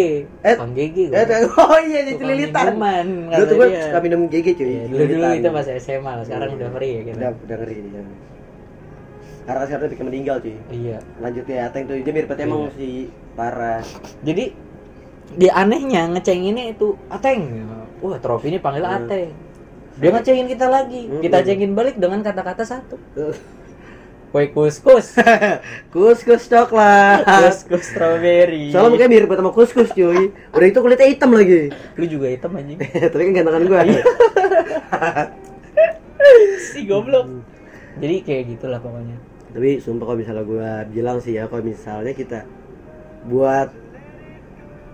Eh, 0.44 0.54
Tukang 0.54 0.72
GG. 0.76 0.98
Eh, 1.08 1.24
oh 1.64 1.78
iya, 1.80 2.00
jadi 2.04 2.12
Tukang 2.14 2.28
lilitan. 2.28 2.64
minuman, 2.68 3.06
Dulu 3.32 3.44
tuh 3.48 3.56
gue 3.56 3.68
suka 3.80 3.98
minum 4.04 4.20
GG 4.28 4.46
cuy. 4.52 4.68
Iya, 4.68 4.82
dulu 4.86 5.02
dulu 5.08 5.26
itu 5.32 5.48
masih 5.48 5.72
SMA 5.80 6.12
lah, 6.12 6.24
sekarang 6.28 6.48
udah 6.54 6.68
free 6.76 6.92
ya 6.92 7.00
gitu. 7.08 7.16
Udah, 7.16 7.30
udah 7.40 7.56
ngeri 7.56 7.76
dia. 7.80 8.02
Karena 9.40 9.62
sekarang 9.64 9.88
bikin 9.88 10.06
meninggal 10.06 10.36
cuy. 10.38 10.56
Iya. 10.68 10.98
Lanjut 11.18 11.44
ya, 11.48 11.60
Ateng 11.66 11.82
tuh 11.88 11.96
dia 11.96 12.12
mirip 12.12 12.30
emang 12.30 12.60
Iya. 12.60 12.76
si 12.76 12.88
parah. 13.32 13.80
Jadi 14.20 14.44
dia 15.30 15.52
anehnya 15.56 16.02
ngecenginnya 16.10 16.64
itu 16.68 17.00
Ateng. 17.08 17.64
Wah, 18.04 18.20
trofi 18.20 18.52
ini 18.52 18.60
panggil 18.60 18.84
Hmm. 18.84 18.96
Ateng. 19.00 19.30
Dia 20.00 20.10
ngecengin 20.12 20.46
kita 20.48 20.66
lagi. 20.68 21.08
Hmm. 21.08 21.20
Kita 21.20 21.44
cengin 21.44 21.72
balik 21.72 21.96
dengan 21.96 22.20
kata-kata 22.20 22.64
satu. 22.64 22.96
Kue 24.30 24.46
kus-kus. 24.48 25.18
Kus-kus 25.90 26.46
coklat. 26.48 27.26
kus-kus 27.26 27.82
strawberry. 27.82 28.70
Soalnya 28.70 28.94
mukanya 28.94 29.10
mirip 29.10 29.28
sama 29.28 29.50
kus-kus 29.50 29.90
cuy. 29.90 30.30
Udah 30.54 30.64
itu 30.64 30.78
kulitnya 30.78 31.04
hitam 31.04 31.34
lagi. 31.34 31.68
lu 31.98 32.04
juga 32.06 32.30
hitam 32.30 32.54
anjing. 32.54 32.78
Tapi 33.10 33.20
kan 33.20 33.32
gantengan 33.34 33.64
gua. 33.66 33.82
Iya. 33.82 34.00
si 36.62 36.86
goblok. 36.86 37.26
Jadi 37.98 38.16
kayak 38.22 38.42
gitulah 38.48 38.78
pokoknya. 38.78 39.18
Tapi 39.50 39.82
sumpah 39.82 40.04
kalau 40.06 40.18
misalnya 40.18 40.44
gua 40.46 40.70
bilang 40.86 41.18
sih 41.18 41.34
ya 41.34 41.50
kalau 41.50 41.60
misalnya 41.60 42.14
kita 42.14 42.46
buat 43.26 43.68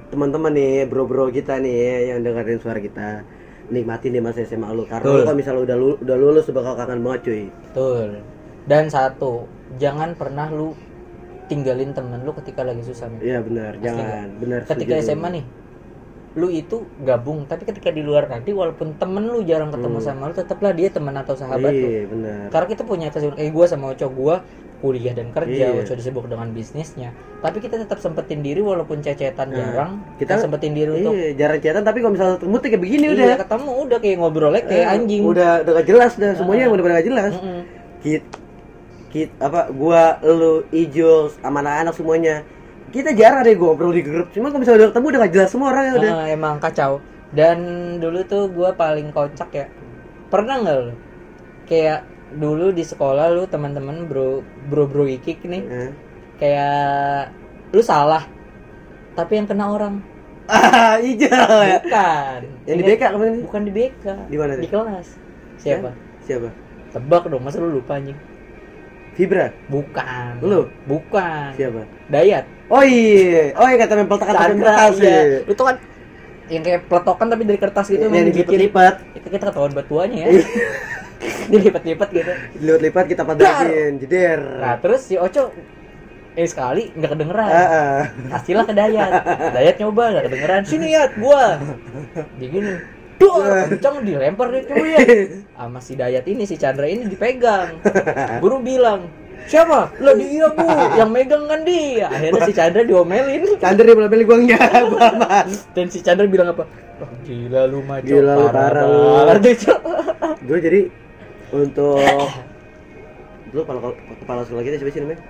teman-teman 0.06 0.50
nih, 0.50 0.74
bro-bro 0.88 1.28
kita 1.28 1.58
nih 1.58 2.08
yang 2.08 2.24
dengerin 2.24 2.56
suara 2.56 2.78
kita 2.78 3.26
nikmatin 3.68 4.14
nih 4.14 4.22
masa 4.22 4.46
SMA 4.46 4.70
lu 4.70 4.86
karena 4.86 5.02
kalau 5.02 5.34
misalnya 5.34 5.66
udah 5.66 5.76
lu- 5.76 5.98
udah 5.98 6.16
lulus 6.16 6.46
lu 6.46 6.54
bakal 6.54 6.72
kangen 6.72 7.02
banget 7.02 7.20
cuy. 7.20 7.44
Betul. 7.68 8.10
Dan 8.66 8.86
satu, 8.86 9.46
jangan 9.76 10.12
pernah 10.12 10.46
lu 10.48 10.74
tinggalin 11.46 11.90
temen 11.90 12.20
lu 12.20 12.34
ketika 12.34 12.60
lagi 12.60 12.82
susah. 12.82 13.06
Iya 13.16 13.38
benar, 13.40 13.78
jangan. 13.78 14.26
Benar. 14.36 14.60
ketika 14.66 14.98
setuju. 14.98 15.14
SMA 15.14 15.28
nih 15.32 15.46
lu 16.36 16.52
itu 16.52 16.76
gabung 17.00 17.48
tapi 17.48 17.64
ketika 17.64 17.88
di 17.88 18.04
luar 18.04 18.28
nanti 18.28 18.52
walaupun 18.52 19.00
temen 19.00 19.24
lu 19.24 19.40
jarang 19.40 19.72
ketemu 19.72 20.04
sama 20.04 20.28
lu 20.28 20.36
tetaplah 20.36 20.68
dia 20.70 20.92
teman 20.92 21.16
atau 21.16 21.32
sahabat 21.32 21.72
lu 21.72 21.88
Iya, 21.88 22.04
benar. 22.04 22.44
karena 22.52 22.66
kita 22.68 22.82
punya 22.84 23.08
kesibukan 23.08 23.40
eh 23.40 23.48
gue 23.48 23.64
sama 23.64 23.84
Oco 23.88 24.04
gue 24.06 24.34
kuliah 24.76 25.16
dan 25.16 25.32
kerja 25.32 25.72
Iya. 25.72 25.80
Oco 25.80 25.96
disibuk 25.96 26.28
dengan 26.28 26.52
bisnisnya 26.52 27.16
tapi 27.40 27.56
kita 27.56 27.80
tetap 27.80 27.96
sempetin 27.96 28.44
diri 28.44 28.60
walaupun 28.60 29.00
cecetan 29.00 29.48
Nah, 29.48 29.56
jarang 29.56 29.90
kita- 30.20 30.36
kita 30.36 30.44
sempetin 30.44 30.76
diri 30.76 30.90
untuk 30.94 31.16
Iya, 31.16 31.28
jarang 31.40 31.58
chatan 31.58 31.82
tapi 31.82 31.98
kalau 31.98 32.12
misalnya 32.12 32.36
ketemu 32.36 32.56
kayak 32.60 32.80
begini 32.84 33.04
iya, 33.06 33.12
udah. 33.16 33.36
ketemu 33.40 33.70
udah 33.80 33.98
kayak 33.98 34.16
ngobrolnya 34.20 34.62
kayak 34.62 34.84
Eh, 34.84 34.92
anjing 34.92 35.22
Udah 35.24 35.50
udah 35.64 35.72
gak 35.72 35.86
jelas 35.88 36.10
udah 36.12 36.30
semuanya 36.34 36.64
Ah. 36.64 36.70
udah 36.70 36.82
pada 36.84 36.94
gak 36.94 37.06
jelas. 37.06 37.32
Mm-mm. 37.34 37.60
Kit 37.98 38.22
kit 39.16 39.32
apa 39.40 39.72
gua 39.72 40.20
lu 40.20 40.60
Ijul 40.68 41.32
sama 41.32 41.64
anak-anak 41.64 41.94
semuanya. 41.96 42.44
Kita 42.92 43.16
jarang 43.16 43.40
deh 43.40 43.56
ngobrol 43.56 43.96
di 43.96 44.04
grup. 44.04 44.28
Cuma 44.30 44.52
kalau 44.52 44.60
misalnya 44.60 44.78
udah 44.84 44.88
ketemu 44.92 45.06
udah 45.08 45.20
gak 45.24 45.32
jelas 45.32 45.48
semua 45.48 45.72
orangnya 45.72 45.92
udah. 45.96 46.12
Ah, 46.12 46.26
emang 46.28 46.60
kacau 46.60 47.00
dan 47.32 47.58
dulu 47.98 48.22
tuh 48.22 48.46
gue 48.46 48.70
paling 48.72 49.10
kocak 49.10 49.50
ya 49.50 49.66
pernah 50.30 50.62
nggak 50.62 50.76
lu 50.78 50.94
kayak 51.66 52.06
dulu 52.32 52.70
di 52.70 52.86
sekolah 52.86 53.34
lu 53.34 53.44
teman-teman 53.44 54.06
bro 54.06 54.40
bro 54.70 54.86
bro 54.86 55.04
ikik 55.04 55.42
nih 55.42 55.62
Eh. 55.66 55.90
kayak 56.38 57.34
lu 57.74 57.82
salah 57.82 58.22
tapi 59.18 59.36
yang 59.36 59.48
kena 59.48 59.66
orang 59.66 59.98
Ah, 60.46 60.94
ya. 61.66 61.82
bukan 61.82 62.40
Yang 62.70 62.76
di 62.78 62.84
BK 62.86 63.02
kemarin 63.10 63.34
bukan 63.42 63.62
di 63.66 63.72
BK 63.74 64.04
Di 64.30 64.36
mana 64.38 64.52
di 64.54 64.68
kelas 64.70 65.08
siapa 65.58 65.90
Siapa? 66.22 66.48
tebak 66.94 67.26
dong 67.26 67.42
masa 67.42 67.58
lu 67.58 67.74
lupa 67.74 67.98
anjing 67.98 68.14
Fibra. 69.16 69.48
bukan 69.66 70.32
Lu? 70.38 70.68
bukan 70.84 71.56
Siapa? 71.56 71.82
Dayat 72.06 72.44
Oh 72.68 72.82
iya. 72.82 73.54
Oh 73.54 73.64
iya 73.64 73.76
kata 73.78 73.94
tekan 73.96 74.18
Chandra 74.28 74.52
kertas 74.68 74.94
iya 74.98 75.18
iya. 75.18 75.38
lu 75.42 75.52
tuh 75.52 75.66
kan 75.66 75.76
yang 76.46 76.62
kayak 76.62 76.80
peletokan 76.84 77.26
tapi 77.26 77.42
dari 77.42 77.58
kertas 77.58 77.86
gitu 77.88 78.04
Yang 78.04 78.30
dilipat-lipat. 78.30 78.94
itu 79.14 79.26
kita 79.26 79.44
ketahuan 79.46 79.72
batuannya 79.72 80.18
ya 80.18 80.28
Iya. 80.30 80.44
dilipat-lipat 81.50 82.08
gitu 82.12 82.32
Dilipat-lipat 82.54 83.04
kita 83.08 83.22
padakin. 83.24 83.92
Jeder. 83.98 84.40
nah 84.60 84.76
terus 84.76 85.00
si 85.02 85.16
Oco 85.16 85.50
eh 86.34 86.44
sekali 86.44 86.92
nggak 86.92 87.10
kedengeran 87.10 87.48
Ah, 87.48 87.64
ah. 87.64 88.00
kasihlah 88.36 88.62
ke 88.62 88.74
Dayat 88.74 89.12
Dayat 89.50 89.74
nyoba 89.80 90.02
nggak 90.12 90.24
kedengeran 90.28 90.62
sini 90.62 90.92
ya 90.92 91.08
gua 91.16 91.56
dia 92.36 92.48
gini 93.16 93.24
Duh, 93.24 93.40
kenceng 93.72 93.96
dilempar 94.04 94.46
dia 94.52 94.62
cuy 94.68 94.88
ya. 94.92 95.00
Sama 95.56 95.80
si 95.80 95.92
Dayat 95.96 96.24
ini, 96.28 96.44
si 96.44 96.56
Chandra 96.60 96.84
ini 96.84 97.08
dipegang. 97.08 97.80
Guru 98.44 98.60
bilang, 98.60 99.08
siapa? 99.48 99.88
Lah 99.96 100.14
dia 100.14 100.46
bu, 100.52 100.66
yang 101.00 101.10
megang 101.10 101.48
kan 101.48 101.64
dia. 101.64 102.12
Akhirnya 102.12 102.40
si 102.44 102.52
Chandra 102.52 102.82
diomelin. 102.84 103.42
Chandra 103.56 103.84
dia 103.84 103.96
beli 103.96 104.24
gua 104.28 104.38
enggak, 104.38 104.70
gua 104.92 105.00
aman. 105.16 105.46
Dan 105.72 105.86
si 105.88 105.98
Chandra 106.04 106.28
bilang 106.28 106.52
apa? 106.52 106.64
Wah, 106.96 107.12
gila 107.24 107.62
lu 107.68 107.80
maco, 107.84 108.04
Gila 108.08 108.32
lu, 108.36 108.46
parah 108.48 108.84
lu." 108.84 109.00
banget. 109.28 109.68
Gue 110.48 110.58
jadi 110.64 110.80
untuk 111.52 112.00
dulu 113.52 113.60
kepala 113.64 113.80
kepala 114.20 114.40
sekolah 114.44 114.62
kita 114.64 114.76
siapa 114.80 114.92
sih 114.92 115.00
namanya? 115.04 115.20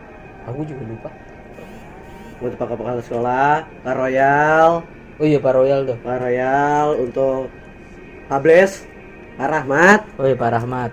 Aku 0.46 0.62
juga 0.62 0.82
lupa. 0.86 1.10
Untuk 2.38 2.54
kepala 2.58 2.78
kepala 2.78 3.00
sekolah, 3.02 3.50
Pak 3.82 3.94
Royal, 3.98 4.86
Oh 5.16 5.24
iya 5.24 5.40
Pak 5.40 5.52
Royal 5.56 5.80
tuh. 5.88 5.96
Pak 6.04 6.16
Royal 6.20 6.86
untuk 7.00 7.48
Pak 8.26 8.42
Bles, 8.42 8.82
Pak 9.38 9.46
Rahmat. 9.46 10.00
Iya 10.18 10.34
Pak 10.34 10.50
Rahmat. 10.50 10.90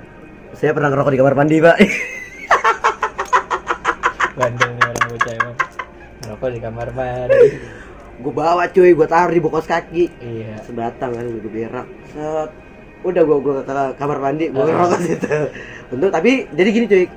Saya 0.53 0.69
pernah 0.69 0.93
ngerokok 0.93 1.09
di 1.09 1.17
kamar 1.17 1.33
mandi, 1.33 1.57
Pak. 1.57 1.77
Bandel 4.37 4.69
nih 4.69 4.85
orang 4.85 5.05
bocah 5.09 5.33
emang. 5.33 5.57
Ngerokok 6.21 6.49
di 6.53 6.59
kamar 6.61 6.87
mandi. 6.93 7.45
gue 8.13 8.29
bawa 8.29 8.69
cuy, 8.69 8.93
gue 8.93 9.07
taruh 9.09 9.33
di 9.33 9.41
bokos 9.41 9.65
kaki. 9.65 10.13
Iya. 10.21 10.61
Sebatang 10.61 11.17
kan 11.17 11.25
gue 11.25 11.49
berak. 11.49 11.89
Set. 12.13 12.53
Udah 13.01 13.25
gue 13.25 13.37
gue 13.41 13.53
ke 13.65 13.73
kamar 13.97 14.17
mandi, 14.21 14.53
gue 14.53 14.61
Ah. 14.61 14.69
ngerokok 14.69 14.99
situ. 15.01 15.33
Untuk 15.89 16.13
tapi 16.13 16.45
jadi 16.53 16.69
gini 16.69 16.85
cuy. 16.85 17.09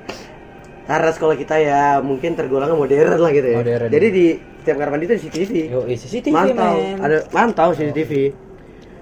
Karena 0.89 1.13
sekolah 1.13 1.37
kita 1.37 1.61
ya 1.61 2.01
mungkin 2.01 2.33
tergolongnya 2.33 2.73
modern 2.73 3.21
lah 3.21 3.29
gitu 3.29 3.53
ya. 3.53 3.57
Modern. 3.61 3.89
Jadi 3.93 4.07
di 4.09 4.25
setiap 4.65 4.81
kamar 4.81 4.97
mandi 4.97 5.05
itu 5.05 5.29
CCTV. 5.29 5.53
Yo, 5.69 5.85
eh, 5.85 5.93
CCTV 5.93 6.33
mantau 6.33 6.73
ada 7.05 7.17
mantau 7.29 7.69
CCTV 7.77 8.33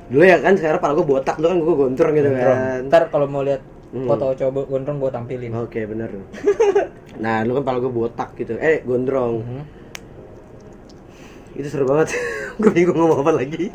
dulu 0.07 0.23
ya 0.23 0.37
kan 0.37 0.53
sekarang 0.53 0.79
pala 0.79 0.93
gue 0.93 1.07
botak 1.07 1.35
dulu 1.35 1.47
kan 1.47 1.59
gue 1.59 1.75
gondrong 1.75 2.13
gitu 2.13 2.27
Gondrong. 2.27 2.57
kan 2.57 2.81
Ntar 2.85 3.01
kalau 3.09 3.25
mau 3.25 3.41
lihat 3.41 3.61
Hmm. 3.87 4.05
foto 4.05 4.35
coba 4.35 4.59
gondrong 4.65 4.97
gua 4.97 5.07
tampilin. 5.09 5.55
oke 5.55 5.79
bener 5.79 6.09
nah 7.23 7.41
lu 7.41 7.55
kan 7.55 7.63
pala 7.63 7.79
gue 7.79 7.87
botak 7.89 8.35
gitu 8.35 8.57
eh 8.57 8.81
gondrong 8.81 9.39
Mhm. 9.39 9.61
itu 11.55 11.67
seru 11.69 11.85
banget 11.85 12.11
gue 12.59 12.71
bingung 12.71 12.97
ngomong 12.97 13.21
apa 13.21 13.33
lagi 13.35 13.71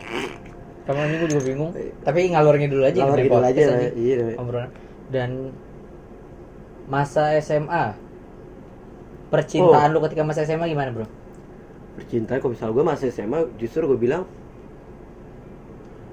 Kamu 0.81 1.01
ini 1.03 1.17
gua 1.17 1.29
juga 1.29 1.43
bingung. 1.45 1.71
Tapi 2.03 2.21
ngalur 2.29 2.57
ngidul 2.57 2.83
aja 2.83 2.99
Ngalor 2.99 3.15
di 3.15 3.23
ngidul 3.23 3.37
podcast 3.37 3.55
aja, 3.55 3.65
aja. 3.71 3.91
iya. 3.95 4.27
Obrolan. 4.35 4.71
Dan 5.07 5.31
masa 6.87 7.23
SMA 7.39 7.95
percintaan 9.31 9.89
Oh. 9.89 9.95
lu 9.95 10.03
ketika 10.03 10.23
masa 10.23 10.43
SMA 10.43 10.67
gimana, 10.67 10.91
Bro? 10.91 11.07
percintaan 11.93 12.39
kalau 12.39 12.53
misal 12.53 12.69
gue 12.71 12.83
masih 12.83 13.07
SMA 13.09 13.39
justru 13.57 13.85
gue 13.85 13.99
bilang 13.99 14.27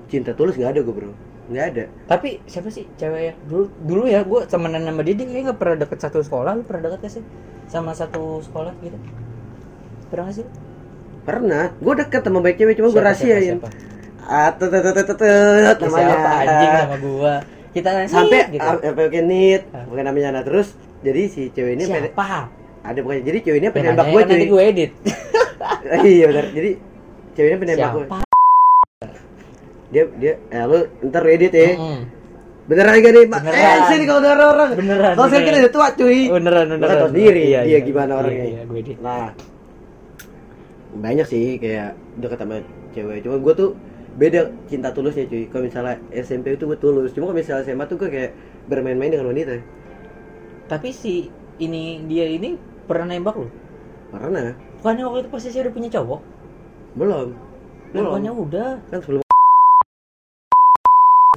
cinta 0.08 0.32
tulus 0.34 0.56
nggak 0.56 0.72
ada 0.74 0.80
gue 0.82 0.92
bro 0.92 1.12
nggak 1.48 1.66
ada 1.72 1.84
Tapi 2.06 2.44
siapa 2.44 2.68
sih 2.68 2.84
cewek 2.96 3.22
ya? 3.24 3.34
Dulu 3.48 3.72
dulu 3.80 4.04
ya 4.04 4.20
gua 4.28 4.44
temenan 4.44 4.84
sama 4.84 5.00
dia 5.00 5.16
dia 5.16 5.24
kayaknya 5.24 5.44
nggak 5.48 5.60
pernah 5.60 5.78
deket 5.80 6.00
satu 6.04 6.20
sekolah. 6.20 6.52
Lu 6.60 6.64
pernah 6.68 6.92
deket 6.92 7.00
gak 7.00 7.14
sih 7.16 7.24
sama 7.72 7.92
satu 7.96 8.44
sekolah 8.44 8.76
gitu? 8.84 9.00
pernah 10.08 10.24
nggak 10.28 10.38
sih 10.40 10.48
Pernah, 11.24 11.76
gue 11.76 11.94
deket 12.00 12.24
sama 12.24 12.40
baik 12.40 12.56
cewek, 12.56 12.80
cuma 12.80 12.88
gue 12.88 13.04
rahasiain. 13.04 13.60
siapa, 13.60 13.68
siapa? 13.68 14.28
Ah, 14.28 14.50
namanya. 15.76 16.08
siapa 16.08 16.30
anjing 16.40 16.72
sama 16.72 16.98
gua 17.04 17.34
kita 17.76 17.90
Sampai 18.08 18.40
gitu. 18.52 18.68
pakai 18.96 19.22
nit, 19.24 19.62
Ah. 19.72 19.84
namanya 19.88 20.30
nah 20.32 20.44
terus. 20.44 20.76
Jadi 21.04 21.22
si 21.28 21.42
cewek 21.52 21.76
ini 21.76 21.84
siapa 21.84 22.48
ada 22.84 23.00
pokoknya. 23.04 23.24
Jadi 23.24 23.38
cewek 23.44 23.60
ini 23.60 23.68
pengen 23.72 23.92
nembak 23.96 24.08
nanya 24.08 24.16
gue 24.16 24.24
cuy. 24.28 24.48
gue 24.48 24.62
edit 24.64 24.92
iya 26.12 26.26
benar. 26.28 26.46
Jadi 26.52 26.70
cewek 27.36 27.50
ini 27.52 27.58
pengen 27.60 27.76
nembak 27.76 27.92
gue. 27.94 28.27
Dia 29.98 30.04
dia, 30.14 30.34
eh 30.48 30.64
lu 30.64 30.78
ntar 31.04 31.26
edit 31.26 31.50
ya. 31.50 31.74
Mm-mm. 31.74 32.00
Beneran 32.68 32.94
gak 32.96 33.12
nih? 33.12 33.26
Beneran. 33.26 33.58
Eh 33.58 33.80
sini 33.88 34.04
kalau 34.06 34.22
ada 34.22 34.46
orang. 34.46 34.70
Beneran, 34.76 35.14
Kalau 35.16 35.26
saya 35.26 35.40
beneran. 35.40 35.48
kira 35.50 35.64
udah 35.64 35.74
tua 35.74 35.88
cuy. 35.92 36.20
beneran 36.30 36.66
Lu 36.66 36.74
beneran 36.76 36.86
kan 36.86 36.98
tau 37.00 37.10
sendiri 37.10 37.44
Iya, 37.48 37.60
dia 37.64 37.72
iya. 37.72 37.80
gimana 37.82 38.06
Iya, 38.10 38.20
orangnya. 38.20 38.46
iya, 38.46 38.62
gue 38.62 38.78
edit 38.78 38.98
Nah, 39.00 39.28
banyak 40.94 41.26
sih 41.26 41.44
kayak 41.58 41.90
deket 42.18 42.38
sama 42.38 42.56
cewek. 42.92 43.18
Cuma 43.22 43.36
gue 43.38 43.54
tuh 43.56 43.70
beda 44.14 44.40
cinta 44.66 44.90
tulusnya 44.90 45.26
cuy. 45.26 45.46
Kalau 45.46 45.64
misalnya 45.64 45.96
SMP 46.14 46.46
itu 46.52 46.66
gue 46.66 46.78
tulus. 46.78 47.10
Cuma 47.12 47.26
kalau 47.26 47.38
misalnya 47.38 47.64
SMA 47.64 47.86
tuh 47.86 47.98
gue 47.98 48.10
kayak 48.10 48.32
bermain-main 48.66 49.10
dengan 49.10 49.28
wanita. 49.28 49.58
tapi 50.68 50.92
si 50.92 51.32
ini 51.58 52.04
dia 52.04 52.28
ini 52.28 52.60
pernah 52.84 53.08
nembak 53.08 53.34
lu 53.34 53.48
Pernah? 54.10 54.52
bukannya 54.78 55.00
waktu 55.02 55.20
itu 55.22 55.30
posisi 55.32 55.56
udah 55.58 55.72
punya 55.72 55.90
cowok 55.90 56.20
Belum. 56.94 57.28
Belum. 57.90 58.04
bukannya 58.06 58.32
udah 58.36 58.70
Kan 58.86 59.00
sebelum 59.00 59.24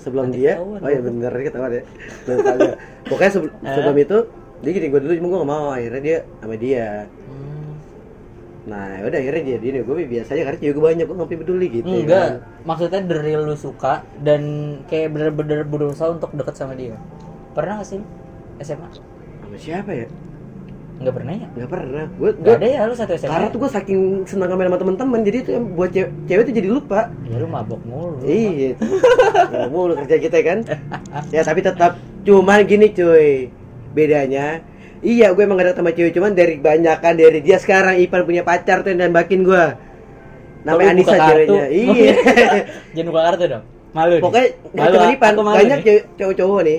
sebelum 0.01 0.25
Nanti 0.29 0.39
dia. 0.41 0.53
ketahuan, 0.57 0.81
Oh 0.81 0.89
iya 0.89 0.99
lu. 0.99 1.07
bener 1.13 1.33
ketahuan 1.39 1.71
ya. 1.71 1.83
Kagak. 2.25 2.75
Pokoknya 3.07 3.31
sebelum 3.31 3.53
Eh? 3.61 3.71
sebelum 3.71 3.97
itu 3.97 4.19
dia 4.61 4.71
gini 4.73 4.87
gue 4.89 5.01
dulu 5.01 5.13
cuma 5.15 5.27
gue 5.27 5.39
gak 5.39 5.51
mau 5.51 5.67
akhirnya 5.71 6.03
dia 6.03 6.19
sama 6.37 6.57
dia 6.57 6.89
Hmm. 7.09 7.73
nah 8.61 8.85
udah 9.01 9.19
akhirnya 9.19 9.43
dia 9.43 9.57
dia 9.59 9.81
gue 9.81 9.95
biasanya 10.05 10.43
karena 10.45 10.59
gue 10.61 10.85
banyak 10.85 11.05
gue 11.05 11.17
ngapain 11.17 11.41
peduli 11.41 11.67
gitu 11.73 11.89
ya 11.89 12.01
enggak 12.05 12.29
kan. 12.29 12.35
maksudnya 12.63 13.01
dari 13.03 13.33
lu 13.35 13.57
suka 13.57 14.05
dan 14.21 14.43
kayak 14.85 15.09
bener-bener 15.11 15.65
berusaha 15.65 16.13
untuk 16.13 16.29
deket 16.33 16.55
sama 16.55 16.77
dia 16.77 16.93
pernah 17.51 17.81
gak 17.81 17.89
sih 17.89 18.01
SMA 18.61 18.85
sama 19.41 19.57
siapa 19.57 19.91
ya 19.95 20.07
nggak 21.01 21.15
pernah 21.17 21.33
ya? 21.33 21.47
Nggak 21.57 21.71
pernah. 21.73 22.05
Gue 22.21 22.31
nggak 22.37 22.57
ada 22.61 22.67
ya 22.69 22.81
lu 22.85 22.95
satu 22.95 23.13
SMA 23.17 23.33
karena 23.33 23.49
tuh 23.49 23.59
gue 23.65 23.71
saking 23.73 24.01
senang 24.29 24.53
main 24.53 24.69
sama 24.69 24.79
teman-teman 24.79 25.19
jadi 25.25 25.39
itu 25.41 25.51
yang 25.57 25.65
buat 25.73 25.91
cewek, 25.97 26.11
cewek 26.29 26.43
tuh 26.45 26.55
jadi 26.61 26.69
lupa. 26.69 27.01
Ya 27.25 27.37
lu 27.41 27.49
mabok 27.49 27.81
mulu. 27.89 28.21
Iya. 28.21 28.77
Nggak 29.49 29.69
mulu 29.73 29.93
kerja 30.05 30.17
kita 30.21 30.39
kan. 30.45 30.59
Ya 31.35 31.41
tapi 31.43 31.61
tetap 31.65 31.97
cuman 32.23 32.63
gini 32.69 32.93
cuy. 32.93 33.49
Bedanya 33.91 34.63
iya 35.01 35.33
gue 35.33 35.43
emang 35.43 35.57
gak 35.57 35.73
deket 35.73 35.79
sama 35.81 35.91
cewek 35.97 36.13
cuman 36.13 36.33
dari 36.37 36.55
banyakan 36.61 37.15
dari 37.17 37.41
dia 37.41 37.57
sekarang 37.57 37.97
Ipan 38.01 38.23
punya 38.29 38.45
pacar 38.45 38.85
tuh 38.85 38.93
yang 38.93 39.09
nembakin 39.09 39.41
gue 39.45 39.65
namanya 40.61 40.93
Anissa 40.93 41.17
ceweknya. 41.17 41.65
iya. 41.73 42.15
Jangan 42.95 43.09
buka 43.09 43.23
kartu 43.33 43.45
dong. 43.49 43.65
Malu 43.97 44.13
nih. 44.13 44.23
pokoknya 44.23 44.49
Malu, 44.77 44.93
cuma 44.93 45.07
Ipan. 45.09 45.33
Aku 45.33 45.43
malu 45.43 45.57
banyak 45.57 45.79
nih. 45.81 45.87
cewek 45.89 46.03
cowok-cowok 46.21 46.61
nih 46.69 46.79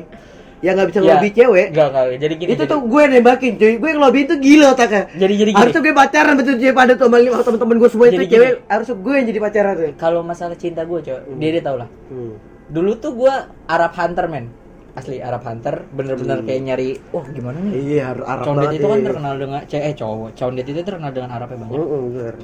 yang 0.62 0.74
nggak 0.74 0.88
bisa 0.88 1.00
Ya. 1.00 1.06
ngelobi 1.12 1.30
cewek 1.32 1.67
Enggak, 1.69 1.88
enggak. 1.89 2.06
Jadi 2.15 2.34
gini. 2.36 2.50
itu 2.50 2.56
jadi, 2.56 2.69
tuh 2.69 2.80
gue 2.84 3.04
nembakin 3.08 3.52
cuy 3.56 3.74
gue 3.76 3.89
ngelobiin 3.91 4.26
tuh 4.28 4.38
gila 4.38 4.67
otaknya 4.71 5.02
jadi 5.12 5.34
jadi 5.36 5.50
gini. 5.50 5.58
harusnya 5.58 5.82
gue 5.82 5.93
pacaran 5.95 6.34
betul 6.36 6.56
cewek 6.56 6.76
pada 6.76 6.91
tuh 6.93 7.06
sama 7.08 7.17
lima 7.17 7.38
temen-temen 7.39 7.76
gue 7.76 7.89
semua 7.89 8.06
itu 8.06 8.13
Jadi 8.15 8.28
cewek 8.30 8.52
harusnya 8.67 8.95
gue 8.95 9.13
yang 9.13 9.28
jadi 9.28 9.39
pacaran 9.39 9.74
tuh 9.74 9.86
Kalau 9.95 10.19
masalah 10.21 10.56
cinta 10.56 10.82
gue, 10.84 11.00
coy, 11.00 11.17
dia 11.36 11.50
dia 11.52 11.62
tau 11.62 11.76
lah. 11.76 11.89
hmm. 12.08 12.34
Dulu 12.67 12.91
tuh 12.95 13.12
gue 13.15 13.34
Arab 13.67 13.91
Hunter, 13.91 14.26
men. 14.28 14.45
Asli 14.91 15.17
Arab 15.19 15.41
Hunter, 15.41 15.88
bener-bener 15.89 16.38
Hmm. 16.38 16.45
kayak 16.45 16.62
nyari, 16.62 16.89
wah 17.10 17.26
gimana 17.26 17.58
nih? 17.58 17.71
iya 17.82 18.04
harus 18.08 18.24
Arab 18.24 18.43
Condet 18.45 18.69
itu 18.71 18.86
kan 18.86 19.00
terkenal 19.02 19.34
dengan 19.36 19.60
cewek 19.65 19.86
eh, 19.86 19.95
cowok. 19.95 20.30
Condet 20.34 20.65
itu 20.65 20.80
terkenal 20.82 21.12
dengan 21.12 21.30
Arabnya 21.32 21.58
banyak. 21.58 21.74
Mm-mm, 21.74 22.02
bener. 22.12 22.36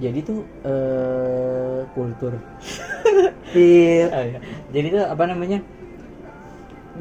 Jadi 0.00 0.18
tuh 0.22 0.38
eh 0.62 1.80
kultur. 1.92 2.32
Iya. 3.52 4.06
Ah, 4.16 4.24
iya. 4.24 4.38
Jadi 4.70 4.86
tuh 4.90 5.02
apa 5.04 5.24
namanya? 5.24 5.58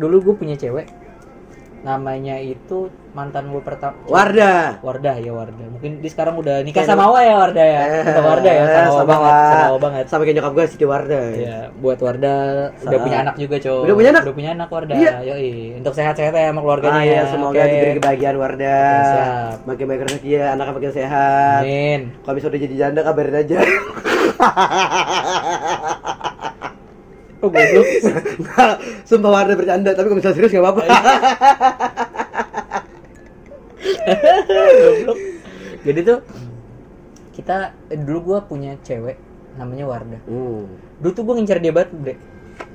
Dulu 0.01 0.15
gue 0.23 0.35
punya 0.35 0.55
cewek. 0.55 0.87
Namanya 1.81 2.37
itu 2.37 2.89
mantan 3.11 3.49
gue 3.49 3.59
pertama. 3.59 3.97
Wardah 4.05 4.77
Wardah 4.79 5.17
ya 5.17 5.29
Wardah. 5.29 5.65
Mungkin 5.67 5.97
di 5.97 6.07
sekarang 6.07 6.37
udah 6.37 6.61
nikah 6.61 6.81
sama 6.81 7.05
Wa 7.05 7.19
ya 7.19 7.33
Wardah 7.35 7.65
ya. 7.67 7.81
Kita 8.05 8.21
Wardah 8.21 8.51
ya 8.51 8.63
sama 8.63 8.69
Wa 8.69 8.93
sama 8.93 9.03
banget, 9.03 9.33
sama 9.33 9.77
banget. 9.81 10.05
sama 10.05 10.21
kayak 10.21 10.35
nyokap 10.37 10.51
gue 10.53 10.65
Siti 10.67 10.85
Wardah 10.85 11.21
Iya, 11.33 11.57
buat 11.75 11.97
Wardah 11.97 12.39
udah 12.71 12.87
Sama- 12.87 13.01
punya 13.01 13.17
anak 13.19 13.35
juga, 13.35 13.55
Cok. 13.57 13.81
Udah 13.81 13.95
punya 13.95 14.09
anak? 14.09 14.21
Udah 14.23 14.35
punya 14.35 14.49
anak 14.53 14.69
Wardah. 14.69 14.95
Iya. 14.95 15.11
Yoi. 15.25 15.51
Untuk 15.77 15.93
sehat-sehat 15.93 16.31
ya 16.31 16.47
sama 16.49 16.61
keluarganya. 16.61 16.95
Ah, 16.95 17.03
iya, 17.03 17.21
semoga 17.25 17.57
Oke. 17.57 17.67
diberi 17.67 17.93
kebahagiaan 17.97 18.37
Wardah. 18.37 18.93
Oke, 18.93 19.03
siap. 19.03 19.57
Makin 19.65 19.85
baik 19.87 20.01
rezeki 20.05 20.29
ya, 20.31 20.45
anaknya 20.53 20.73
makin 20.77 20.91
sehat. 20.93 21.61
Amin. 21.61 22.01
Kalau 22.21 22.35
bisa 22.37 22.47
udah 22.47 22.59
jadi 22.59 22.75
janda 22.77 23.01
kabarin 23.01 23.35
aja. 23.37 23.57
Oh, 27.41 27.49
goblok. 27.49 27.85
Nggak, 28.37 28.73
Sumpah 29.09 29.31
Wardah 29.33 29.55
bercanda, 29.57 29.91
tapi 29.97 30.07
kalau 30.13 30.17
misalnya 30.21 30.37
serius 30.37 30.53
gak 30.53 30.61
apa-apa. 30.61 30.81
Goblok. 34.85 35.17
Jadi 35.81 35.99
tuh 36.05 36.19
kita 37.33 37.73
dulu 38.05 38.19
gua 38.21 38.39
punya 38.45 38.77
cewek 38.85 39.17
namanya 39.57 39.89
Wardah. 39.89 40.21
Hmm. 40.29 40.69
Dulu 41.01 41.11
tuh 41.17 41.23
gua 41.25 41.33
ngincer 41.41 41.57
dia 41.57 41.73
banget, 41.73 41.89
Bre. 41.97 42.15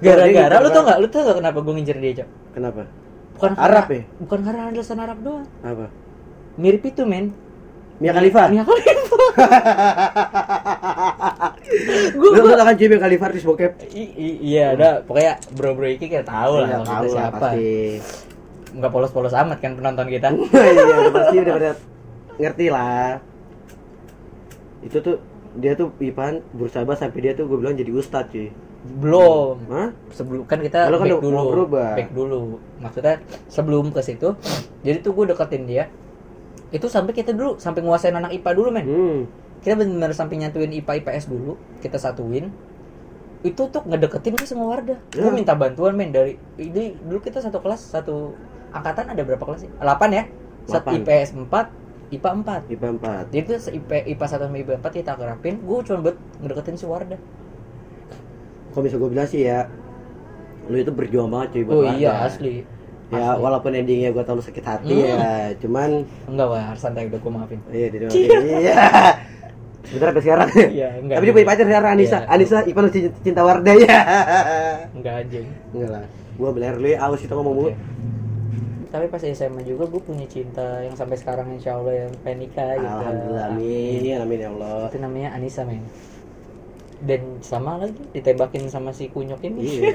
dia 0.02 0.18
Gara-gara 0.18 0.58
lu 0.58 0.68
tau 0.74 0.82
gak? 0.82 0.98
Lu 0.98 1.06
tau 1.06 1.22
gak 1.22 1.38
kenapa 1.38 1.58
gua 1.62 1.74
ngincer 1.78 1.98
dia, 2.02 2.12
Cok? 2.22 2.28
Kenapa? 2.58 2.82
Bukan 3.38 3.52
Arab 3.54 3.84
karena, 3.86 4.00
ya? 4.02 4.04
Bukan 4.18 4.40
karena 4.42 4.62
alasan 4.72 4.98
Arab 4.98 5.18
doang. 5.22 5.46
Apa? 5.62 5.86
Mirip 6.58 6.82
itu, 6.88 7.06
men. 7.06 7.30
Mia 7.96 8.12
Khalifa? 8.12 8.42
Mia 8.48 8.62
Khalifa. 8.62 9.16
Lu 12.16 12.28
lu 12.32 12.54
kan 12.54 12.72
cuy 12.72 12.86
Mia 12.88 13.00
Khalifa 13.00 13.24
artis 13.26 13.42
bokep? 13.42 13.72
I- 13.90 14.14
i- 14.14 14.38
iya, 14.44 14.72
ada 14.72 15.02
pokoknya 15.02 15.36
bro-bro 15.52 15.86
ini 15.86 16.02
kayak 16.02 16.24
tahu 16.24 16.52
lah 16.60 16.66
Iya, 16.66 16.74
kalau 16.74 16.86
tahu 16.86 17.02
kita 17.02 17.14
siapa. 17.14 17.38
pasti. 17.38 17.74
Nggak 18.76 18.90
polos-polos 18.92 19.34
amat 19.34 19.58
kan 19.58 19.72
penonton 19.74 20.06
kita. 20.06 20.26
iya 20.52 20.94
udah 21.00 21.12
pasti 21.12 21.36
udah 21.38 21.54
pada 21.54 21.70
ngerti 22.36 22.66
lah 22.68 23.16
itu 24.84 24.96
tuh 25.00 25.16
dia 25.56 25.72
tuh 25.72 25.88
Ipan 25.98 26.44
banget 26.52 26.98
sampai 27.00 27.18
dia 27.18 27.32
tuh 27.32 27.48
gue 27.48 27.56
bilang 27.56 27.72
jadi 27.72 27.88
ustadz 27.90 28.28
cuy 28.28 28.52
Belum. 28.86 29.56
Hah? 29.66 29.88
Sebelum 30.14 30.46
kan 30.46 30.60
kita 30.60 30.86
Kalau 30.86 31.00
kan 31.00 31.06
back 31.08 31.18
dulu. 31.18 31.42
berubah. 31.50 31.90
Back 31.98 32.10
dulu. 32.14 32.60
Maksudnya 32.78 33.18
sebelum 33.48 33.90
ke 33.90 33.98
situ, 33.98 34.38
jadi 34.80 35.02
tuh 35.02 35.10
gue 35.10 35.26
deketin 35.26 35.66
dia. 35.66 35.84
Itu 36.74 36.86
sampai 36.90 37.14
kita 37.14 37.30
dulu 37.30 37.56
sampai 37.56 37.80
nguasain 37.82 38.14
anak 38.14 38.34
IPA 38.34 38.50
dulu, 38.54 38.68
men. 38.74 38.86
hmm. 38.86 39.18
Kita 39.62 39.74
benar-benar 39.74 40.12
sampai 40.14 40.38
nyatuin 40.38 40.70
IPA 40.74 40.92
IPS 41.02 41.26
dulu, 41.26 41.54
kita 41.80 41.98
satuin. 41.98 42.50
Itu 43.42 43.70
tuh 43.70 43.82
ngedeketin 43.86 44.34
ke 44.34 44.46
semua 44.46 44.74
Wardah. 44.74 44.98
Gue 45.10 45.30
Ya. 45.30 45.34
minta 45.34 45.54
bantuan, 45.54 45.94
men, 45.94 46.10
dari 46.10 46.34
ini 46.58 46.98
dulu 46.98 47.22
kita 47.22 47.38
satu 47.38 47.62
kelas, 47.62 47.78
satu 47.94 48.34
angkatan 48.70 49.10
ada 49.10 49.22
berapa 49.22 49.42
kelas 49.42 49.66
sih? 49.66 49.70
8 49.78 50.10
ya? 50.10 50.24
Satu 50.66 50.90
Delapan. 50.90 51.02
IPS 51.02 51.30
4, 51.38 51.66
IPA 52.10 52.30
4. 52.42 52.60
IPA 52.66 52.88
4 52.98 53.24
Jadi 53.30 53.46
se- 53.56 53.74
IP, 53.74 53.90
IPA 54.06 54.26
1 54.26 54.44
sama 54.50 54.56
IPA 54.58 54.74
4 54.82 54.92
kita 54.92 55.10
akrapin, 55.14 55.54
gue 55.62 55.78
cuma 55.86 55.98
buat 56.02 56.16
ngedeketin 56.42 56.74
si 56.74 56.86
Wardah. 56.86 57.20
kalau 58.70 58.84
bisa 58.84 59.00
gue 59.00 59.08
bilang 59.08 59.24
sih 59.24 59.40
ya 59.40 59.64
lu 60.68 60.76
itu 60.76 60.92
berjuang 60.92 61.32
banget 61.32 61.48
cuy 61.56 61.62
buat 61.64 61.74
Oh 61.74 61.82
Wardah. 61.86 61.96
iya 61.96 62.12
asli. 62.28 62.54
Ya 63.08 63.22
Asli. 63.28 63.38
walaupun 63.38 63.70
endingnya 63.72 64.10
gue 64.10 64.22
tau 64.22 64.34
lu 64.34 64.42
sakit 64.42 64.62
hati 64.62 64.90
Hmm. 64.92 65.06
ya 65.06 65.30
cuman 65.56 65.90
Enggak 66.26 66.46
wah, 66.48 66.62
harus 66.66 66.80
santai 66.80 67.06
udah 67.06 67.18
gue 67.18 67.30
maafin. 67.30 67.60
iya 67.68 67.86
di 67.86 67.98
iya 68.42 68.74
sebentar 69.86 70.10
sampai 70.10 70.24
sekarang 70.24 70.48
Iya, 70.50 70.88
enggak. 70.98 71.14
tapi 71.14 71.24
dia 71.24 71.34
punya 71.34 71.46
pacar 71.46 71.64
sekarang 71.64 71.90
Anissa 71.92 72.18
Iya. 72.18 72.28
Anissa 72.28 72.58
Ipan 72.62 72.82
lu 72.82 72.90
cinta, 73.20 73.40
Wardah 73.40 73.76
ya 73.76 73.98
Enggak 74.90 75.14
anjing. 75.22 75.46
enggak 75.70 75.90
lah 75.92 76.04
gue 76.36 76.50
beler 76.50 76.74
lu 76.74 76.88
ya 76.88 76.98
aus 77.00 77.16
kita 77.16 77.32
ngomong 77.32 77.54
mulu. 77.54 77.70
Tapi 78.86 79.06
pas 79.06 79.18
SMA 79.20 79.60
juga 79.62 79.84
gue 79.84 79.98
punya 79.98 80.24
cinta 80.24 80.62
yang 80.80 80.92
sampai 80.92 81.14
sekarang 81.14 81.46
insya 81.50 81.74
Allah 81.74 81.94
yang 82.02 82.12
pengen 82.20 82.38
nikah 82.42 82.74
gitu. 82.74 82.86
Alhamdulillah 82.88 83.46
amin 83.50 84.16
amin 84.16 84.38
ya 84.38 84.48
Allah 84.50 84.76
Itu 84.88 84.98
namanya 84.98 85.28
Anissa 85.32 85.62
men. 85.62 85.82
Dan 86.98 87.38
sama 87.38 87.76
lagi 87.76 87.94
ditembakin 88.10 88.66
sama 88.66 88.90
si 88.90 89.06
kunyok 89.06 89.38
ini. 89.44 89.60
Iya. 89.84 89.94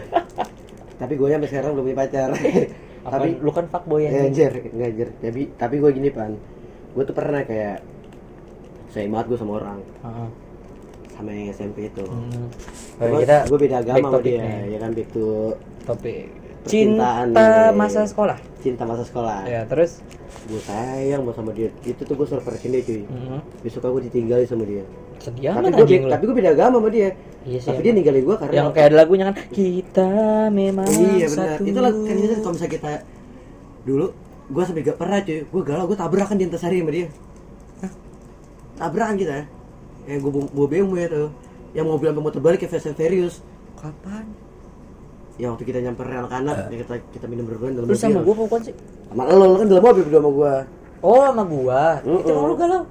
Tapi 1.02 1.14
gue 1.14 1.28
sampai 1.28 1.50
sekarang 1.50 1.70
belum 1.74 1.86
punya 1.88 1.98
pacar. 2.00 2.30
Apa, 3.02 3.18
tapi 3.18 3.30
lu 3.42 3.52
kan 3.54 3.66
fuckboy 3.66 4.06
ya, 4.06 4.10
yang 4.14 4.30
anjir, 4.30 4.52
ngajar. 4.72 5.10
Tapi 5.18 5.42
tapi 5.58 5.76
gue 5.82 5.92
gini 5.94 6.10
pan. 6.14 6.38
Gue 6.94 7.04
tuh 7.08 7.16
pernah 7.18 7.42
kayak 7.42 7.82
sayang 8.92 9.12
banget 9.16 9.26
gue 9.32 9.38
sama 9.40 9.54
orang 9.64 9.80
Heeh. 10.04 10.30
sama 11.16 11.30
yang 11.32 11.48
SMP 11.56 11.90
itu. 11.90 12.04
Hmm. 12.06 12.52
Kita 13.00 13.48
gue 13.50 13.58
beda 13.58 13.76
agama 13.82 14.08
sama 14.12 14.20
dia, 14.22 14.38
nih. 14.44 14.76
ya 14.76 14.78
kan 14.84 14.92
back 14.94 15.10
to 15.16 15.56
topik 15.88 16.30
cinta 16.68 17.26
nih. 17.26 17.74
masa 17.74 18.06
sekolah. 18.06 18.38
cinta 18.62 18.84
masa 18.86 19.02
sekolah. 19.02 19.50
Ya, 19.50 19.66
terus 19.66 20.06
Gue 20.50 20.62
sayang 20.66 21.22
banget 21.22 21.38
sama 21.38 21.52
dia. 21.54 21.70
Itu 21.86 22.02
tuh 22.02 22.16
gue 22.18 22.28
surprisein 22.28 22.74
dia 22.74 22.82
cuy. 22.82 23.02
hmm, 23.06 23.40
Besok 23.62 23.86
aku 23.86 24.00
ditinggalin 24.10 24.48
sama 24.50 24.66
dia. 24.66 24.82
Sedih 25.22 25.54
tapi 25.54 25.70
gue 25.72 26.10
tapi 26.10 26.24
gue 26.26 26.36
beda 26.36 26.50
agama 26.52 26.76
sama 26.82 26.90
dia. 26.90 27.10
Iya 27.42 27.58
sih. 27.58 27.68
tapi 27.74 27.80
dia 27.82 27.94
ninggalin 27.98 28.22
gue 28.26 28.36
karena 28.38 28.54
yang 28.54 28.68
kayak 28.70 28.88
ada 28.94 28.98
lagunya 29.02 29.24
kan 29.30 29.36
kita 29.50 30.10
memang 30.54 30.90
iya 30.90 31.26
benar 31.30 31.48
satu. 31.58 31.64
itu 31.66 31.80
lah 31.82 31.92
kan 31.94 32.16
kalau 32.38 32.54
misalnya 32.54 32.74
kita 32.78 32.92
dulu 33.82 34.06
gue 34.52 34.64
sampai 34.68 34.82
gak 34.84 34.98
pernah 35.00 35.20
cuy 35.26 35.40
gue 35.50 35.62
galau 35.66 35.86
gue 35.90 35.98
tabrakan 35.98 36.36
di 36.38 36.44
antasari 36.46 36.78
sama 36.84 36.92
dia 36.94 37.08
Hah, 37.82 37.92
tabrakan 38.78 39.16
kita 39.18 39.38
yang 40.06 40.20
gue 40.22 40.32
bawa 40.54 40.68
BMW 40.70 40.98
tuh 41.10 41.30
yang 41.74 41.86
mobil 41.88 42.12
sampai 42.12 42.24
motor 42.26 42.42
balik 42.44 42.60
kayak 42.62 42.72
Fast 42.78 42.90
and 42.92 42.98
Furious 43.00 43.40
Kapan? 43.80 44.26
ya 45.42 45.50
waktu 45.50 45.64
kita 45.66 45.80
nyamper 45.82 46.06
kanan 46.30 46.70
ya 46.70 46.78
kita 46.86 46.94
kita 47.10 47.26
minum 47.26 47.50
berdua 47.50 47.74
dalam 47.74 47.90
Lu 47.90 47.98
sama 47.98 48.22
mobil 48.22 48.26
gua 48.28 48.36
bukan 48.46 48.60
sih? 48.70 48.76
sama 49.10 49.24
lo 49.26 49.34
lo 49.42 49.56
kan 49.58 49.66
dalam 49.66 49.82
mobil 49.82 50.04
berdua 50.06 50.22
sama 50.22 50.32
gua 50.36 50.54
Oh, 51.02 51.26
sama 51.26 51.44
gua. 51.50 51.98
Mm-mm. 52.06 52.22
Itu 52.22 52.30
lu 52.30 52.54
galau. 52.54 52.86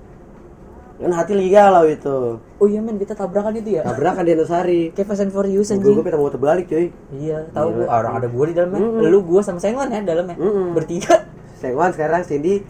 Kan 1.01 1.11
hati 1.11 1.33
lagi 1.33 1.51
galau 1.51 1.85
itu 1.85 2.19
Oh 2.61 2.69
iya 2.69 2.79
men, 2.79 2.95
kita 2.95 3.17
tabrakan 3.17 3.57
itu 3.57 3.75
ya. 3.75 3.83
tabrakan 3.83 4.21
di 4.21 4.33
Antasari 4.33 4.83
Kayak 4.93 5.07
Fast 5.09 5.23
and 5.23 5.33
Furious 5.33 5.67
gue 5.67 5.75
anjing. 5.75 5.97
gue 5.97 6.05
pengen 6.05 6.21
motor 6.21 6.37
balik 6.37 6.69
cuy 6.69 6.93
Iya, 7.11 7.49
tahu 7.51 7.69
gua. 7.75 7.87
Orang 7.91 8.13
ada 8.15 8.29
gua 8.29 8.45
di 8.45 8.53
dalamnya. 8.53 8.79
Mm-mm. 8.79 9.09
Lu 9.09 9.19
gua 9.23 9.41
sama 9.41 9.57
Sengon 9.57 9.89
ya 9.89 10.01
dalamnya. 10.01 10.37
Mm-mm. 10.37 10.77
Bertiga. 10.77 11.25
Sengwan 11.57 11.91
sekarang 11.91 12.21
Cindy 12.23 12.61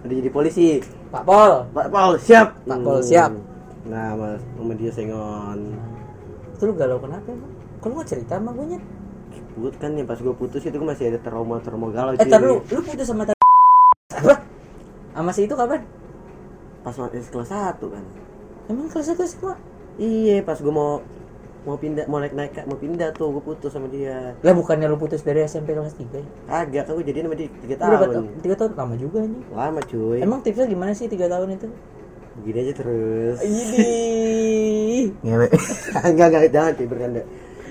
udah 0.00 0.14
jadi 0.14 0.30
polisi 0.30 0.78
Pak 1.08 1.22
Pol. 1.22 1.66
Pak 1.68 1.86
Paul 1.88 2.14
siap 2.16 2.58
Pak 2.60 2.78
Paul, 2.78 3.00
siap. 3.00 3.30
nah 3.84 4.14
mas 4.14 4.42
sama 4.52 4.74
dia 4.74 4.90
Sengon 4.90 5.74
Itu 6.52 6.62
lu 6.64 6.74
galau 6.74 6.98
kenapa 6.98 7.26
emang? 7.26 7.50
Kalau 7.78 7.92
nggak 7.96 8.08
cerita 8.08 8.34
sama 8.36 8.50
gue 8.50 8.66
nyet. 8.68 8.82
Put 9.52 9.74
kan 9.78 9.90
yang 9.92 10.04
pas 10.04 10.14
gue 10.16 10.30
putus 10.32 10.60
itu 10.60 10.74
gue 10.74 10.84
masih 10.84 11.08
ada 11.08 11.18
trauma 11.18 11.58
trauma 11.58 11.86
galau 11.88 12.12
Eh, 12.12 12.22
tar 12.22 12.38
lu, 12.38 12.62
lu 12.62 12.80
putus 12.82 13.06
sama 13.06 13.22
apa? 13.24 14.34
Sama 15.12 15.30
si 15.30 15.42
itu 15.42 15.54
kapan? 15.54 15.80
Pas 16.86 16.94
masih 16.94 17.26
kelas 17.26 17.50
1 17.50 17.82
kan 17.82 18.04
Emang 18.66 18.86
kelas 18.86 19.06
satu 19.08 19.22
SMA? 19.22 19.54
iya 19.96 20.38
pas 20.40 20.54
gue 20.54 20.70
mau 20.70 21.02
mau 21.62 21.74
pindah 21.74 22.06
mau 22.06 22.18
naik 22.18 22.30
naik 22.30 22.62
mau 22.62 22.74
pindah 22.74 23.10
tuh 23.10 23.30
gue 23.32 23.42
putus 23.44 23.68
sama 23.68 23.86
dia 23.86 24.38
Lah 24.38 24.52
bukannya 24.52 24.86
lu 24.86 24.94
putus 24.94 25.20
dari 25.20 25.42
SMP 25.42 25.72
kelas 25.72 25.92
3 25.92 26.06
ya? 26.12 26.22
agak 26.46 26.82
kan 26.84 26.94
gue 26.94 27.04
jadiin 27.04 27.26
sama 27.26 27.34
dia 27.34 27.48
tiga 27.58 27.74
Berapa 27.76 27.90
tahun 28.00 28.14
tahun? 28.14 28.26
Tiga 28.38 28.54
tahun 28.54 28.70
lama 28.76 28.94
juga 28.96 29.18
nih. 29.20 29.42
lama 29.50 29.80
cuy 29.82 30.18
Emang 30.20 30.38
tipsnya 30.40 30.66
gimana 30.66 30.92
sih 30.92 31.06
tiga 31.06 31.26
tahun 31.26 31.48
itu? 31.52 31.68
gini 32.38 32.58
aja 32.60 32.72
terus 32.76 33.38
Ini. 33.40 33.90
ngewe 35.24 35.46
enggak 36.04 36.26
enggak 36.28 36.42
jangan 36.50 36.72
cuy 36.72 36.86
bercanda 36.86 37.22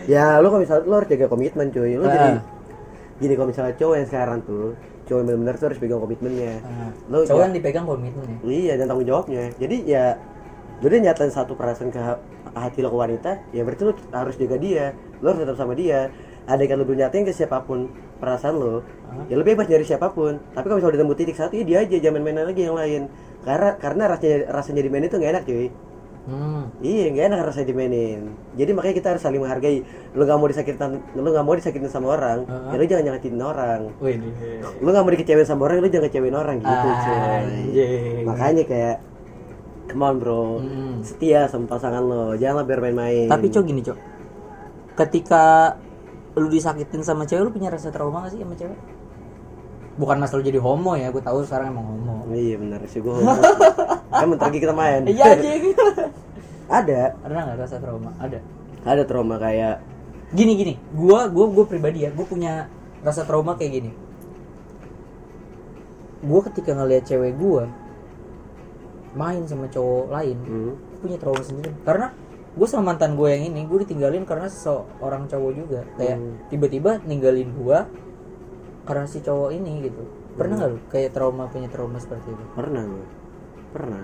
ya 0.06 0.38
lu 0.38 0.48
kalau 0.48 0.60
misalnya 0.60 0.84
lu 0.84 0.94
harus 0.94 1.08
jaga 1.08 1.26
komitmen 1.26 1.68
cuy 1.70 1.92
lu 1.94 2.04
Ah. 2.04 2.12
jadi 2.12 2.30
gini 3.18 3.34
kalau 3.34 3.48
misalnya 3.48 3.74
cowok 3.76 3.96
yang 3.96 4.08
sekarang 4.08 4.40
tuh 4.44 4.74
cowok 5.06 5.18
yang 5.18 5.28
benar-benar 5.28 5.56
tuh 5.56 5.66
harus 5.68 5.78
pegang 5.78 6.00
komitmennya. 6.00 6.54
Lu 7.08 7.18
Cowok 7.22 7.30
ja- 7.32 7.46
yang 7.46 7.54
dipegang 7.54 7.86
komitmen 7.86 8.26
ya. 8.26 8.38
iya 8.44 8.74
dan 8.76 8.86
tanggung 8.86 9.06
jawabnya. 9.06 9.44
Jadi 9.56 9.78
ya 9.86 10.18
udah 10.78 11.00
nyatain 11.00 11.30
satu 11.30 11.54
perasaan 11.54 11.88
ke 11.88 11.98
ha- 11.98 12.20
hati 12.54 12.80
lo 12.80 12.90
ke 12.90 12.98
wanita 12.98 13.32
ya 13.50 13.62
berarti 13.62 13.82
lu 13.84 13.94
harus 14.12 14.36
jaga 14.36 14.58
dia. 14.58 14.86
Lu 15.20 15.28
harus 15.28 15.42
tetap 15.42 15.56
sama 15.56 15.74
dia. 15.74 16.10
Ada 16.44 16.62
kan 16.64 16.76
lu 16.76 16.84
belum 16.84 17.00
nyatain 17.00 17.24
ke 17.24 17.32
siapa 17.32 17.62
pun 17.62 17.90
perasaan 18.16 18.56
lo 18.56 18.82
Ah. 19.06 19.24
ya 19.26 19.36
lu 19.36 19.44
bebas 19.44 19.66
dari 19.66 19.82
siapa 19.82 20.10
pun. 20.10 20.38
Tapi 20.52 20.66
kalau 20.66 20.78
misalnya 20.78 20.94
udah 20.96 21.04
nemu 21.04 21.16
titik 21.16 21.36
satu 21.36 21.54
ya 21.54 21.64
dia 21.64 21.78
aja 21.82 21.98
jangan 22.00 22.20
main-main 22.20 22.46
lagi 22.46 22.62
yang 22.64 22.74
lain. 22.74 23.02
Karena 23.42 23.70
karena 23.76 24.04
rasanya 24.08 24.50
rasanya 24.50 24.82
dimainin 24.82 25.06
itu 25.06 25.16
nggak 25.16 25.32
enak 25.32 25.44
cuy 25.44 25.68
Hmm. 26.26 26.74
Iya, 26.82 27.14
nggak 27.14 27.26
enak 27.30 27.40
rasanya 27.54 27.68
dimainin. 27.70 28.34
Jadi 28.58 28.72
makanya 28.74 28.96
kita 28.98 29.08
harus 29.14 29.22
saling 29.22 29.38
menghargai. 29.38 29.86
Lu 30.18 30.26
nggak 30.26 30.38
mau 30.42 30.50
disakitin, 30.50 30.98
lu 31.14 31.28
nggak 31.30 31.46
mau 31.46 31.54
disakitin 31.54 31.86
sama 31.86 32.18
orang, 32.18 32.50
Heeh. 32.50 32.70
ya 32.74 32.76
lu 32.82 32.86
jangan 32.90 33.04
nyakitin 33.14 33.42
orang. 33.46 33.82
Wih, 34.02 34.18
Lu 34.82 34.90
nggak 34.90 35.04
mau 35.06 35.12
dikecewain 35.14 35.46
sama 35.46 35.62
orang, 35.70 35.86
lu 35.86 35.90
jangan 35.94 36.10
kecewain 36.10 36.34
orang 36.34 36.56
gitu. 36.66 36.74
Anjing. 36.74 38.26
Makanya 38.26 38.64
kayak 38.66 38.96
come 39.86 40.02
on, 40.02 40.16
bro. 40.18 40.66
Mm. 40.66 41.06
Setia 41.06 41.46
sama 41.46 41.70
pasangan 41.70 42.02
lo, 42.02 42.34
janganlah 42.34 42.66
biar 42.66 42.82
main-main. 42.82 43.30
Tapi 43.30 43.46
cok 43.54 43.64
gini 43.70 43.86
cok, 43.86 43.98
ketika 44.98 45.78
lu 46.36 46.50
disakitin 46.50 47.06
sama 47.06 47.30
cewek, 47.30 47.46
lu 47.46 47.52
punya 47.54 47.70
rasa 47.70 47.94
trauma 47.94 48.26
gak 48.26 48.34
sih 48.34 48.42
sama 48.42 48.58
cewek? 48.58 48.76
Bukan 49.96 50.18
masalah 50.20 50.44
jadi 50.44 50.60
homo 50.60 50.98
ya, 51.00 51.14
gue 51.14 51.24
tahu 51.24 51.46
sekarang 51.46 51.72
emang 51.72 51.86
homo. 51.86 52.28
Iya 52.34 52.58
benar 52.60 52.82
sih 52.90 53.00
gua. 53.00 53.22
kan 54.10 54.28
bentar 54.30 54.48
lagi 54.50 54.60
kita 54.60 54.74
main. 54.74 55.02
Iya 55.06 55.24
anjing. 55.36 55.64
ada, 56.66 57.02
Ada 57.22 57.32
nggak 57.34 57.58
rasa 57.62 57.76
trauma? 57.78 58.12
Ada. 58.18 58.40
ada 58.86 59.02
trauma 59.06 59.36
kayak 59.38 59.82
Gini 60.34 60.58
gini, 60.58 60.74
gua 60.92 61.30
gua 61.30 61.46
gua 61.48 61.66
pribadi 61.70 62.02
ya, 62.04 62.10
gua 62.10 62.26
punya 62.26 62.68
rasa 63.02 63.24
trauma 63.24 63.54
kayak 63.54 63.72
gini. 63.72 63.92
Gua 66.26 66.42
ketika 66.50 66.74
ngelihat 66.74 67.06
cewek 67.06 67.38
gua 67.38 67.70
main 69.16 69.46
sama 69.48 69.70
cowok 69.70 70.12
lain, 70.12 70.38
hmm, 70.42 70.74
gua 70.74 70.98
punya 71.00 71.18
trauma 71.22 71.42
sendiri. 71.46 71.72
Karena 71.86 72.12
gue 72.56 72.68
sama 72.72 72.96
mantan 72.96 73.20
gue 73.20 73.28
yang 73.28 73.52
ini 73.52 73.68
gue 73.68 73.84
ditinggalin 73.84 74.24
karena 74.24 74.48
seorang 74.48 75.28
cowok 75.28 75.52
juga 75.52 75.84
kayak 76.00 76.16
Hmm. 76.16 76.36
tiba-tiba 76.48 77.04
ninggalin 77.04 77.52
gua 77.52 77.84
karena 78.88 79.04
si 79.06 79.20
cowok 79.20 79.52
ini 79.52 79.84
gitu 79.84 80.08
pernah 80.40 80.64
nggak 80.64 80.70
lu 80.72 80.80
kayak 80.88 81.12
trauma 81.12 81.52
punya 81.52 81.68
trauma 81.68 82.00
seperti 82.00 82.32
itu 82.32 82.44
pernah 82.56 82.88
gua. 82.88 83.06
Pernah. 83.76 84.04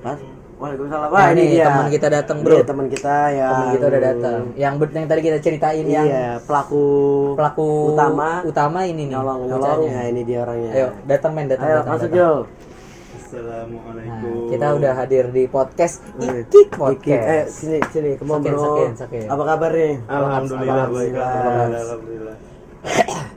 Pas 0.00 0.18
Waalaikumsalam. 0.58 1.06
Nah, 1.06 1.14
Wah, 1.14 1.30
ini 1.30 1.38
ini 1.40 1.54
dia. 1.54 1.70
teman 1.70 1.86
kita 1.86 2.08
datang, 2.10 2.36
bro. 2.42 2.50
Iya, 2.50 2.64
teman 2.66 2.86
kita 2.90 3.14
ya. 3.30 3.46
temen 3.48 3.68
kita 3.70 3.84
udah 3.86 4.02
datang 4.02 4.38
yang 4.58 4.74
ber- 4.74 4.90
yang 4.90 5.06
tadi 5.06 5.20
kita 5.22 5.38
ceritain 5.38 5.86
yang 5.86 6.02
Iya, 6.04 6.42
pelaku 6.42 6.82
pelaku 7.32 7.94
utama 7.94 8.42
utama 8.42 8.78
ini 8.82 8.98
nih 8.98 9.06
nyolong 9.08 9.46
bocahnya. 9.46 9.54
nyolongnya 9.54 10.02
ini 10.04 10.20
dia 10.26 10.38
orangnya. 10.42 10.70
ayo 10.74 10.88
datang 11.06 11.30
men 11.32 11.46
datang 11.46 11.62
Ayo 11.64 11.76
datang, 11.78 11.92
masuk 11.94 12.02
datang. 12.04 12.18
Jol. 12.18 12.38
Nah, 12.38 13.26
Assalamualaikum. 13.28 14.34
kita 14.50 14.66
udah 14.74 14.92
hadir 14.96 15.24
di 15.28 15.44
podcast 15.46 15.96
Ikik 16.16 16.48
Dikit. 16.48 16.68
Podcast. 16.74 17.22
Eh, 17.28 17.44
sini 17.46 17.78
sini, 17.86 18.10
come 18.16 18.30
on, 18.32 18.40
Sakin, 18.40 18.50
bro. 18.50 18.64
sakin, 18.64 18.92
sakin. 18.98 19.26
Apa 19.28 19.42
kabar 19.46 19.70
nih? 19.70 19.94
Alhamdulillah 20.02 20.86
baik. 20.88 21.12
Alhamdulillah. 21.14 21.78
Alhamdulillah. 21.78 22.36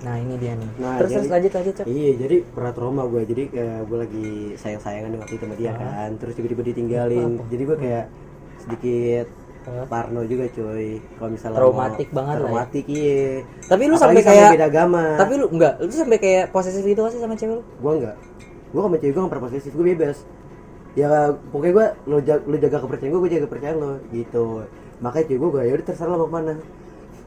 Nah, 0.00 0.16
ini 0.16 0.34
dia 0.36 0.52
nih. 0.54 0.70
Nah, 0.76 0.96
terus 0.96 1.10
jadi- 1.10 1.16
terus 1.18 1.28
lanjut 1.28 1.52
lanjut, 1.52 1.74
Cok. 1.74 1.86
Iya, 1.86 2.10
jadi 2.16 2.36
pernah 2.46 2.72
trauma 2.72 3.02
gue. 3.04 3.22
Jadi 3.22 3.42
kayak 3.48 3.78
gue 3.84 3.98
lagi 3.98 4.28
sayang-sayangan 4.56 5.10
waktu 5.18 5.34
itu 5.34 5.44
sama 5.44 5.56
dia 5.56 5.72
kan. 5.72 6.10
Terus 6.16 6.32
tiba-tiba 6.34 6.62
ditinggalin. 6.64 7.30
Apa? 7.36 7.44
Jadi 7.46 7.62
gue 7.62 7.76
kayak 7.78 8.04
sedikit 8.58 9.26
Hah? 9.60 9.84
parno 9.86 10.20
juga 10.24 10.44
cuy. 10.48 10.88
Kalau 11.14 11.30
misalnya 11.30 11.58
Traumatik 11.58 12.08
mau- 12.08 12.16
banget 12.16 12.32
ya. 12.32 12.40
Traumatik 12.40 12.84
iya. 12.88 13.24
Tapi 13.62 13.82
lu 13.82 13.94
Apalagi 13.94 14.00
sampai 14.00 14.22
kayak 14.24 14.50
beda 14.50 14.66
agama. 14.66 15.04
Tapi 15.16 15.32
lu 15.36 15.46
enggak, 15.48 15.72
lu 15.78 15.90
sampai 15.90 16.18
kayak 16.18 16.44
posesif 16.48 16.80
gitu 16.82 17.00
sih 17.06 17.20
sama 17.20 17.34
cewek 17.34 17.54
lu? 17.54 17.62
gue 17.62 17.92
enggak 17.98 18.16
gue 18.70 18.80
sama 18.80 18.96
cewek 18.96 19.10
gue 19.10 19.20
gak 19.20 19.30
pernah 19.30 19.44
posesif 19.44 19.72
gue 19.74 19.82
bebas 19.84 20.16
ya 20.92 21.06
pokoknya 21.50 21.72
gue 21.72 21.86
lo 22.06 22.18
jaga, 22.20 22.42
lo 22.44 22.56
jaga 22.56 22.78
kepercayaan 22.78 23.10
gue 23.10 23.20
gue 23.20 23.30
jaga 23.30 23.44
kepercayaan 23.44 23.76
lo 23.76 23.92
gitu 24.10 24.46
makanya 24.98 25.26
cewek 25.26 25.40
gue 25.40 25.50
gue 25.50 25.62
ya 25.64 25.72
udah 25.72 25.86
terserah 25.86 26.08
lo 26.08 26.16
mau 26.16 26.26
ke 26.26 26.34
mana 26.36 26.54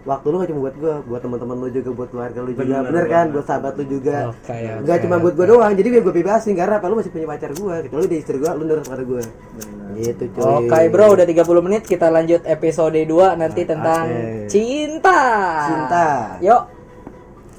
waktu 0.04 0.26
lu 0.28 0.36
gak 0.44 0.50
cuma 0.52 0.62
buat 0.68 0.76
gue 0.76 0.94
buat 1.08 1.22
teman-teman 1.24 1.56
lu 1.63 1.68
juga 1.72 1.89
buat 1.96 2.10
keluarga 2.12 2.39
lu 2.44 2.52
juga 2.52 2.63
Bener 2.63 2.84
bener, 2.92 3.06
kan 3.08 3.26
buat 3.32 3.46
sahabat 3.48 3.74
lu 3.80 3.86
juga 3.88 4.18
Oke, 4.36 4.58
nggak 4.84 4.98
oke, 5.00 5.04
cuma 5.08 5.16
buat 5.24 5.34
gue 5.39 5.48
doang 5.48 5.72
jadi 5.80 5.88
gue 5.88 6.02
gue 6.04 6.16
bebasin 6.20 6.54
karena 6.60 6.76
apa 6.80 6.86
lu 6.92 6.96
masih 7.00 7.12
punya 7.16 7.28
pacar 7.32 7.52
gue 7.56 7.76
gitu 7.88 7.94
lu 7.96 8.06
di 8.12 8.18
istri 8.20 8.36
gue 8.36 8.52
lu 8.52 8.63
nurut 8.68 8.84
pada 8.84 9.04
gue 9.04 9.24
gitu 9.94 10.24
cuy 10.34 10.68
Oke 10.68 10.80
bro, 10.89 11.13
udah 11.13 11.26
30 11.26 11.66
menit 11.66 11.84
kita 11.86 12.10
lanjut 12.10 12.42
episode 12.50 12.98
2 12.98 13.39
nanti 13.39 13.62
tentang 13.63 14.06
Oke. 14.10 14.50
cinta. 14.50 15.22
Cinta. 15.70 16.08
Yuk. 16.42 16.73